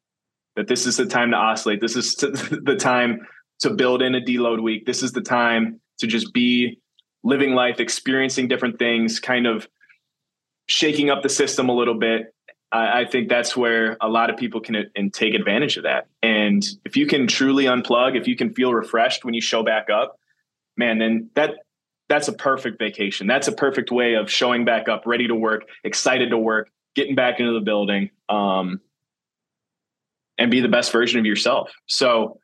that 0.57 0.67
this 0.67 0.87
is 0.87 0.97
the 0.97 1.07
time 1.07 1.31
to 1.31 1.37
oscillate. 1.37 1.81
This 1.81 1.97
is 1.97 2.15
the 2.17 2.77
time 2.79 3.27
to 3.61 3.71
build 3.71 4.03
in 4.03 4.15
a 4.15 4.21
deload 4.21 4.63
week. 4.63 4.87
This 4.87 5.03
is 5.03 5.13
the 5.13 5.21
time 5.21 5.81
to 5.99 6.07
just 6.07 6.33
be 6.33 6.81
living 7.25 7.55
life, 7.55 7.81
experiencing 7.81 8.49
different 8.49 8.79
things, 8.79 9.21
kind 9.21 9.47
of 9.47 9.69
shaking 10.67 11.11
up 11.11 11.23
the 11.23 11.29
system 11.29 11.69
a 11.69 11.75
little 11.75 11.99
bit. 11.99 12.35
I, 12.71 13.01
I 13.01 13.05
think 13.07 13.29
that's 13.29 13.57
where 13.57 13.97
a 14.01 14.09
lot 14.09 14.31
of 14.31 14.37
people 14.37 14.61
can 14.61 14.91
and 14.95 15.13
take 15.13 15.35
advantage 15.35 15.77
of 15.77 15.85
that. 15.85 16.07
And 16.23 16.65
if 16.85 16.97
you 16.97 17.07
can 17.07 17.27
truly 17.27 17.65
unplug, 17.65 18.17
if 18.17 18.29
you 18.29 18.37
can 18.37 18.53
feel 18.53 18.73
refreshed 18.73 19.25
when 19.25 19.35
you 19.35 19.41
show 19.41 19.63
back 19.63 19.89
up, 19.91 20.19
man, 20.77 20.99
then 20.99 21.31
that 21.35 21.55
that's 22.09 22.29
a 22.29 22.33
perfect 22.33 22.79
vacation. 22.79 23.27
That's 23.27 23.49
a 23.49 23.53
perfect 23.53 23.91
way 23.91 24.15
of 24.15 24.31
showing 24.31 24.65
back 24.65 24.89
up, 24.89 25.03
ready 25.07 25.29
to 25.29 25.35
work, 25.35 25.63
excited 25.85 26.31
to 26.31 26.39
work, 26.39 26.71
getting 26.95 27.15
back 27.15 27.39
into 27.39 27.53
the 27.53 27.61
building, 27.61 28.11
um, 28.29 28.81
and 30.39 30.51
be 30.51 30.61
the 30.61 30.69
best 30.69 30.91
version 30.91 31.19
of 31.19 31.27
yourself. 31.27 31.71
So, 31.87 32.41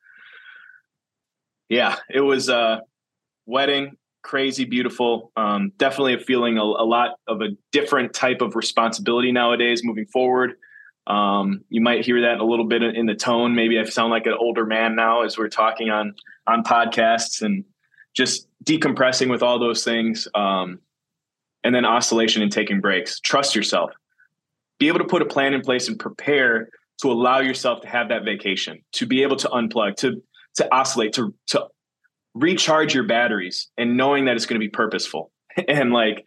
yeah, 1.68 1.96
it 2.11 2.20
was 2.20 2.48
a 2.48 2.83
wedding, 3.46 3.96
crazy, 4.22 4.64
beautiful. 4.64 5.33
Um, 5.37 5.72
definitely 5.79 6.14
a 6.14 6.18
feeling 6.18 6.59
a, 6.59 6.62
a, 6.62 6.85
lot 6.85 7.12
of 7.27 7.40
a 7.40 7.48
different 7.72 8.12
type 8.12 8.42
of 8.42 8.57
responsibility 8.57 9.33
nowadays 9.33 9.83
moving 9.83 10.07
forward. 10.07 10.55
Um, 11.07 11.61
you 11.68 11.81
might 11.81 12.05
hear 12.05 12.22
that 12.22 12.40
a 12.40 12.44
little 12.44 12.66
bit 12.66 12.83
in 12.83 13.07
the 13.07 13.14
tone. 13.14 13.55
Maybe 13.55 13.79
I 13.79 13.85
sound 13.85 14.11
like 14.11 14.27
an 14.27 14.35
older 14.38 14.64
man 14.66 14.96
now 14.96 15.22
as 15.22 15.38
we're 15.38 15.48
talking 15.48 15.90
on 15.90 16.14
on 16.46 16.62
podcasts 16.62 17.42
and 17.42 17.64
just 18.14 18.48
decompressing 18.64 19.31
with 19.31 19.42
all 19.42 19.59
those 19.59 19.85
things. 19.85 20.27
Um, 20.35 20.81
and 21.64 21.74
then 21.74 21.85
oscillation 21.85 22.42
and 22.42 22.53
taking 22.53 22.81
breaks. 22.81 23.18
Trust 23.20 23.57
yourself. 23.57 23.90
Be 24.79 24.88
able 24.88 24.98
to 24.98 25.07
put 25.07 25.22
a 25.22 25.27
plan 25.27 25.55
in 25.55 25.62
place 25.62 25.88
and 25.88 25.98
prepare 25.98 26.68
to 27.03 27.11
allow 27.11 27.40
yourself 27.40 27.81
to 27.81 27.88
have 27.88 28.11
that 28.11 28.24
vacation, 28.24 28.85
to 28.92 29.07
be 29.07 29.22
able 29.22 29.37
to 29.37 29.48
unplug, 29.48 29.96
to 29.96 30.22
to 30.57 30.72
oscillate, 30.72 31.14
to 31.14 31.35
to 31.48 31.66
recharge 32.35 32.94
your 32.94 33.05
batteries 33.05 33.68
and 33.77 33.96
knowing 33.96 34.27
that 34.27 34.37
it's 34.37 34.46
going 34.46 34.61
to 34.61 34.64
be 34.64 34.70
purposeful. 34.70 35.33
and 35.68 35.92
like 35.92 36.24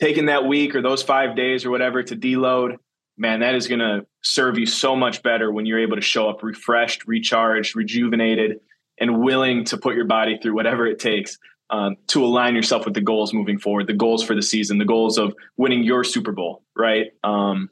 taking 0.00 0.26
that 0.26 0.46
week 0.46 0.74
or 0.74 0.82
those 0.82 1.02
5 1.02 1.34
days 1.34 1.64
or 1.64 1.70
whatever 1.70 2.02
to 2.02 2.16
deload, 2.16 2.76
man, 3.16 3.40
that 3.40 3.54
is 3.54 3.66
going 3.66 3.80
to 3.80 4.06
serve 4.22 4.58
you 4.58 4.66
so 4.66 4.94
much 4.94 5.22
better 5.22 5.50
when 5.50 5.66
you're 5.66 5.80
able 5.80 5.96
to 5.96 6.02
show 6.02 6.28
up 6.28 6.42
refreshed, 6.42 7.06
recharged, 7.06 7.74
rejuvenated, 7.74 8.60
and 8.98 9.22
willing 9.22 9.64
to 9.66 9.76
put 9.76 9.94
your 9.94 10.06
body 10.06 10.38
through 10.40 10.54
whatever 10.54 10.86
it 10.86 10.98
takes 10.98 11.38
um, 11.70 11.96
to 12.08 12.24
align 12.24 12.54
yourself 12.54 12.84
with 12.84 12.94
the 12.94 13.00
goals 13.00 13.32
moving 13.32 13.58
forward, 13.58 13.86
the 13.86 13.92
goals 13.92 14.22
for 14.22 14.34
the 14.34 14.42
season, 14.42 14.78
the 14.78 14.84
goals 14.84 15.18
of 15.18 15.34
winning 15.56 15.82
your 15.82 16.04
Super 16.04 16.32
Bowl, 16.32 16.62
right? 16.76 17.12
Um, 17.24 17.70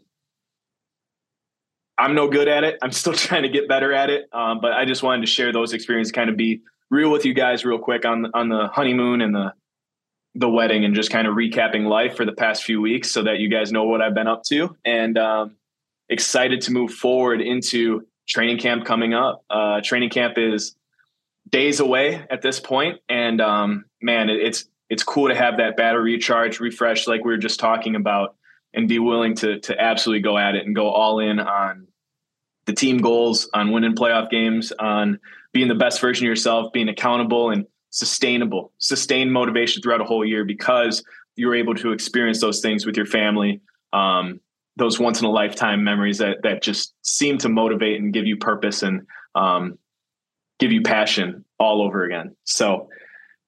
I'm 1.97 2.15
no 2.15 2.29
good 2.29 2.49
at 2.49 2.65
it. 2.65 2.79
I'm 2.83 2.93
still 2.93 3.13
trying 3.15 3.43
to 3.43 3.49
get 3.49 3.69
better 3.69 3.93
at 3.93 4.11
it. 4.11 4.29
Um, 4.33 4.61
but 4.61 4.73
I 4.73 4.85
just 4.85 5.03
wanted 5.03 5.23
to 5.23 5.33
share 5.33 5.53
those 5.53 5.73
experiences, 5.73 6.13
kind 6.13 6.29
of 6.29 6.37
be 6.37 6.63
real 6.91 7.11
with 7.11 7.25
you 7.25 7.35
guys 7.35 7.65
real 7.65 7.79
quick 7.79 8.05
on 8.05 8.31
on 8.35 8.49
the 8.49 8.69
honeymoon 8.69 9.21
and 9.21 9.35
the 9.35 9.53
the 10.37 10.49
wedding, 10.49 10.85
and 10.85 10.97
just 10.97 11.11
kind 11.11 11.29
of 11.29 11.35
recapping 11.35 11.87
life 11.87 12.17
for 12.17 12.25
the 12.25 12.33
past 12.33 12.65
few 12.65 12.81
weeks, 12.81 13.13
so 13.13 13.23
that 13.23 13.39
you 13.39 13.49
guys 13.49 13.71
know 13.71 13.85
what 13.85 14.03
I've 14.03 14.15
been 14.15 14.27
up 14.27 14.43
to, 14.45 14.77
and 14.85 15.17
um, 15.17 15.55
excited 16.09 16.61
to 16.63 16.73
move 16.73 16.93
forward 16.93 17.41
into 17.41 18.05
training 18.27 18.59
camp 18.59 18.85
coming 18.85 19.15
up. 19.15 19.45
Uh, 19.49 19.81
training 19.83 20.11
camp 20.11 20.35
is 20.37 20.75
days 21.55 21.79
away 21.79 22.27
at 22.31 22.43
this 22.43 22.59
point, 22.59 22.99
and 23.09 23.41
um, 23.41 23.85
man, 24.03 24.29
it, 24.29 24.41
it's 24.41 24.69
it's 24.91 25.05
cool 25.05 25.29
to 25.29 25.37
have 25.37 25.59
that 25.59 25.77
battery 25.77 26.15
recharge, 26.15 26.59
refresh, 26.59 27.07
like 27.07 27.25
we 27.25 27.31
were 27.31 27.39
just 27.39 27.61
talking 27.61 27.95
about, 27.95 28.35
and 28.75 28.89
be 28.89 28.99
willing 28.99 29.37
to 29.37 29.61
to 29.61 29.81
absolutely 29.81 30.21
go 30.21 30.37
at 30.37 30.57
it 30.57 30.67
and 30.67 30.75
go 30.75 30.89
all 30.89 31.21
in 31.21 31.39
on 31.39 31.87
the 32.65 32.73
team 32.73 32.99
goals, 32.99 33.49
on 33.55 33.71
winning 33.71 33.95
playoff 33.95 34.31
games, 34.31 34.73
on 34.81 35.21
being 35.53 35.69
the 35.69 35.77
best 35.77 36.01
version 36.01 36.27
of 36.27 36.29
yourself, 36.29 36.73
being 36.73 36.89
accountable 36.89 37.51
and 37.51 37.67
sustainable, 37.91 38.73
sustained 38.79 39.33
motivation 39.33 39.81
throughout 39.81 40.01
a 40.01 40.05
whole 40.05 40.25
year 40.25 40.45
because 40.45 41.05
you're 41.37 41.55
able 41.55 41.77
to 41.77 41.93
experience 41.93 42.41
those 42.41 42.61
things 42.61 42.85
with 42.85 42.97
your 42.97 43.07
family. 43.07 43.61
Um, 43.93 44.41
those 44.77 44.99
once 44.99 45.21
in 45.21 45.27
a 45.27 45.31
lifetime 45.31 45.85
memories 45.85 46.19
that 46.19 46.39
that 46.43 46.65
just 46.65 46.95
seem 47.03 47.39
to 47.39 47.49
motivate 47.49 48.01
and 48.01 48.13
give 48.13 48.27
you 48.27 48.37
purpose 48.37 48.83
and 48.83 49.07
um, 49.37 49.79
give 50.59 50.73
you 50.73 50.83
passion 50.83 51.45
all 51.59 51.83
over 51.83 52.05
again. 52.05 52.37
So 52.45 52.89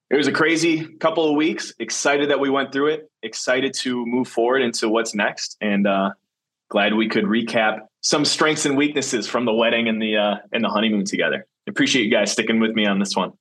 it 0.09 0.15
was 0.15 0.27
a 0.27 0.31
crazy 0.31 0.85
couple 0.99 1.29
of 1.29 1.35
weeks. 1.35 1.73
Excited 1.79 2.29
that 2.29 2.39
we 2.39 2.49
went 2.49 2.71
through 2.71 2.87
it. 2.87 3.11
Excited 3.23 3.73
to 3.75 4.05
move 4.05 4.27
forward 4.27 4.61
into 4.61 4.87
what's 4.89 5.13
next, 5.13 5.57
and 5.59 5.85
uh, 5.85 6.11
glad 6.69 6.93
we 6.93 7.09
could 7.09 7.25
recap 7.25 7.79
some 8.01 8.23
strengths 8.23 8.65
and 8.65 8.77
weaknesses 8.77 9.27
from 9.27 9.45
the 9.45 9.53
wedding 9.53 9.87
and 9.89 10.01
the 10.01 10.15
uh, 10.17 10.35
and 10.51 10.63
the 10.63 10.69
honeymoon 10.69 11.03
together. 11.03 11.45
Appreciate 11.67 12.05
you 12.05 12.11
guys 12.11 12.31
sticking 12.31 12.59
with 12.61 12.71
me 12.71 12.85
on 12.85 12.99
this 12.99 13.15
one. 13.15 13.33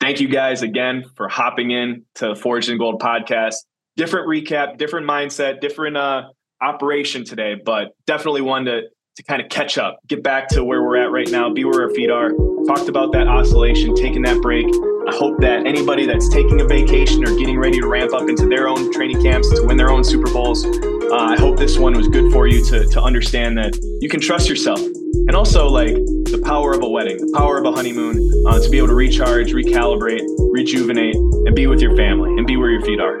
Thank 0.00 0.20
you 0.20 0.28
guys 0.28 0.62
again 0.62 1.04
for 1.14 1.28
hopping 1.28 1.70
in 1.70 2.04
to 2.16 2.34
Forged 2.34 2.70
Ingold 2.70 3.00
podcast. 3.00 3.56
Different 3.96 4.28
recap, 4.28 4.78
different 4.78 5.06
mindset, 5.06 5.60
different 5.60 5.96
uh, 5.96 6.30
operation 6.60 7.24
today, 7.24 7.54
but 7.54 7.94
definitely 8.06 8.40
one 8.40 8.64
to 8.64 8.82
to 9.16 9.22
kind 9.24 9.42
of 9.42 9.48
catch 9.48 9.78
up, 9.78 10.00
get 10.06 10.22
back 10.22 10.48
to 10.48 10.64
where 10.64 10.82
we're 10.82 10.96
at 10.96 11.10
right 11.10 11.30
now, 11.30 11.52
be 11.52 11.64
where 11.64 11.82
our 11.82 11.90
feet 11.90 12.10
are. 12.10 12.30
Talked 12.66 12.88
about 12.88 13.12
that 13.12 13.26
oscillation, 13.26 13.94
taking 13.94 14.22
that 14.22 14.40
break. 14.42 14.66
I 14.66 15.16
hope 15.16 15.40
that 15.40 15.66
anybody 15.66 16.06
that's 16.06 16.28
taking 16.28 16.60
a 16.60 16.64
vacation 16.64 17.24
or 17.24 17.34
getting 17.36 17.58
ready 17.58 17.80
to 17.80 17.88
ramp 17.88 18.12
up 18.12 18.28
into 18.28 18.46
their 18.46 18.68
own 18.68 18.92
training 18.92 19.22
camps 19.22 19.48
to 19.50 19.66
win 19.66 19.76
their 19.76 19.90
own 19.90 20.04
Super 20.04 20.30
Bowls, 20.32 20.64
uh, 20.64 21.14
I 21.14 21.36
hope 21.36 21.58
this 21.58 21.78
one 21.78 21.94
was 21.94 22.06
good 22.08 22.32
for 22.32 22.46
you 22.46 22.64
to, 22.66 22.86
to 22.86 23.02
understand 23.02 23.58
that 23.58 23.78
you 24.00 24.08
can 24.08 24.20
trust 24.20 24.48
yourself. 24.48 24.80
And 24.80 25.34
also, 25.34 25.68
like 25.68 25.94
the 25.94 26.40
power 26.44 26.72
of 26.72 26.82
a 26.82 26.88
wedding, 26.88 27.16
the 27.16 27.36
power 27.36 27.58
of 27.58 27.64
a 27.64 27.72
honeymoon, 27.72 28.46
uh, 28.46 28.60
to 28.60 28.70
be 28.70 28.78
able 28.78 28.88
to 28.88 28.94
recharge, 28.94 29.52
recalibrate, 29.52 30.22
rejuvenate, 30.52 31.16
and 31.16 31.54
be 31.56 31.66
with 31.66 31.80
your 31.80 31.96
family 31.96 32.30
and 32.30 32.46
be 32.46 32.56
where 32.56 32.70
your 32.70 32.82
feet 32.82 33.00
are. 33.00 33.18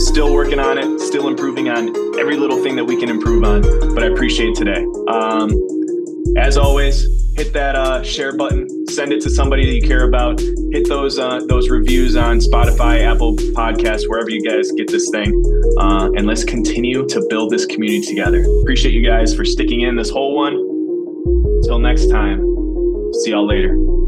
Still 0.00 0.32
working 0.32 0.58
on 0.58 0.78
it, 0.78 0.98
still 0.98 1.28
improving 1.28 1.68
on 1.68 1.88
every 2.18 2.36
little 2.36 2.60
thing 2.62 2.74
that 2.76 2.84
we 2.84 2.98
can 2.98 3.08
improve 3.08 3.44
on, 3.44 3.62
but 3.94 4.02
I 4.02 4.06
appreciate 4.06 4.56
today. 4.56 4.84
Um, 5.08 5.52
as 6.36 6.56
always, 6.56 7.21
hit 7.42 7.52
that 7.54 7.74
uh, 7.74 8.02
share 8.04 8.36
button, 8.36 8.68
send 8.88 9.12
it 9.12 9.20
to 9.20 9.28
somebody 9.28 9.66
that 9.66 9.74
you 9.74 9.82
care 9.82 10.06
about. 10.06 10.40
Hit 10.70 10.88
those 10.88 11.18
uh, 11.18 11.40
those 11.48 11.70
reviews 11.70 12.16
on 12.16 12.38
Spotify, 12.38 13.00
Apple 13.00 13.34
Podcasts, 13.36 14.08
wherever 14.08 14.30
you 14.30 14.42
guys 14.48 14.70
get 14.72 14.88
this 14.88 15.08
thing, 15.10 15.30
uh, 15.80 16.10
and 16.14 16.26
let's 16.26 16.44
continue 16.44 17.06
to 17.08 17.26
build 17.28 17.50
this 17.50 17.66
community 17.66 18.06
together. 18.06 18.44
Appreciate 18.62 18.94
you 18.94 19.04
guys 19.04 19.34
for 19.34 19.44
sticking 19.44 19.80
in 19.80 19.96
this 19.96 20.10
whole 20.10 20.36
one. 20.36 20.54
Until 21.62 21.78
next 21.80 22.08
time, 22.08 22.38
see 23.24 23.32
y'all 23.32 23.46
later. 23.46 24.01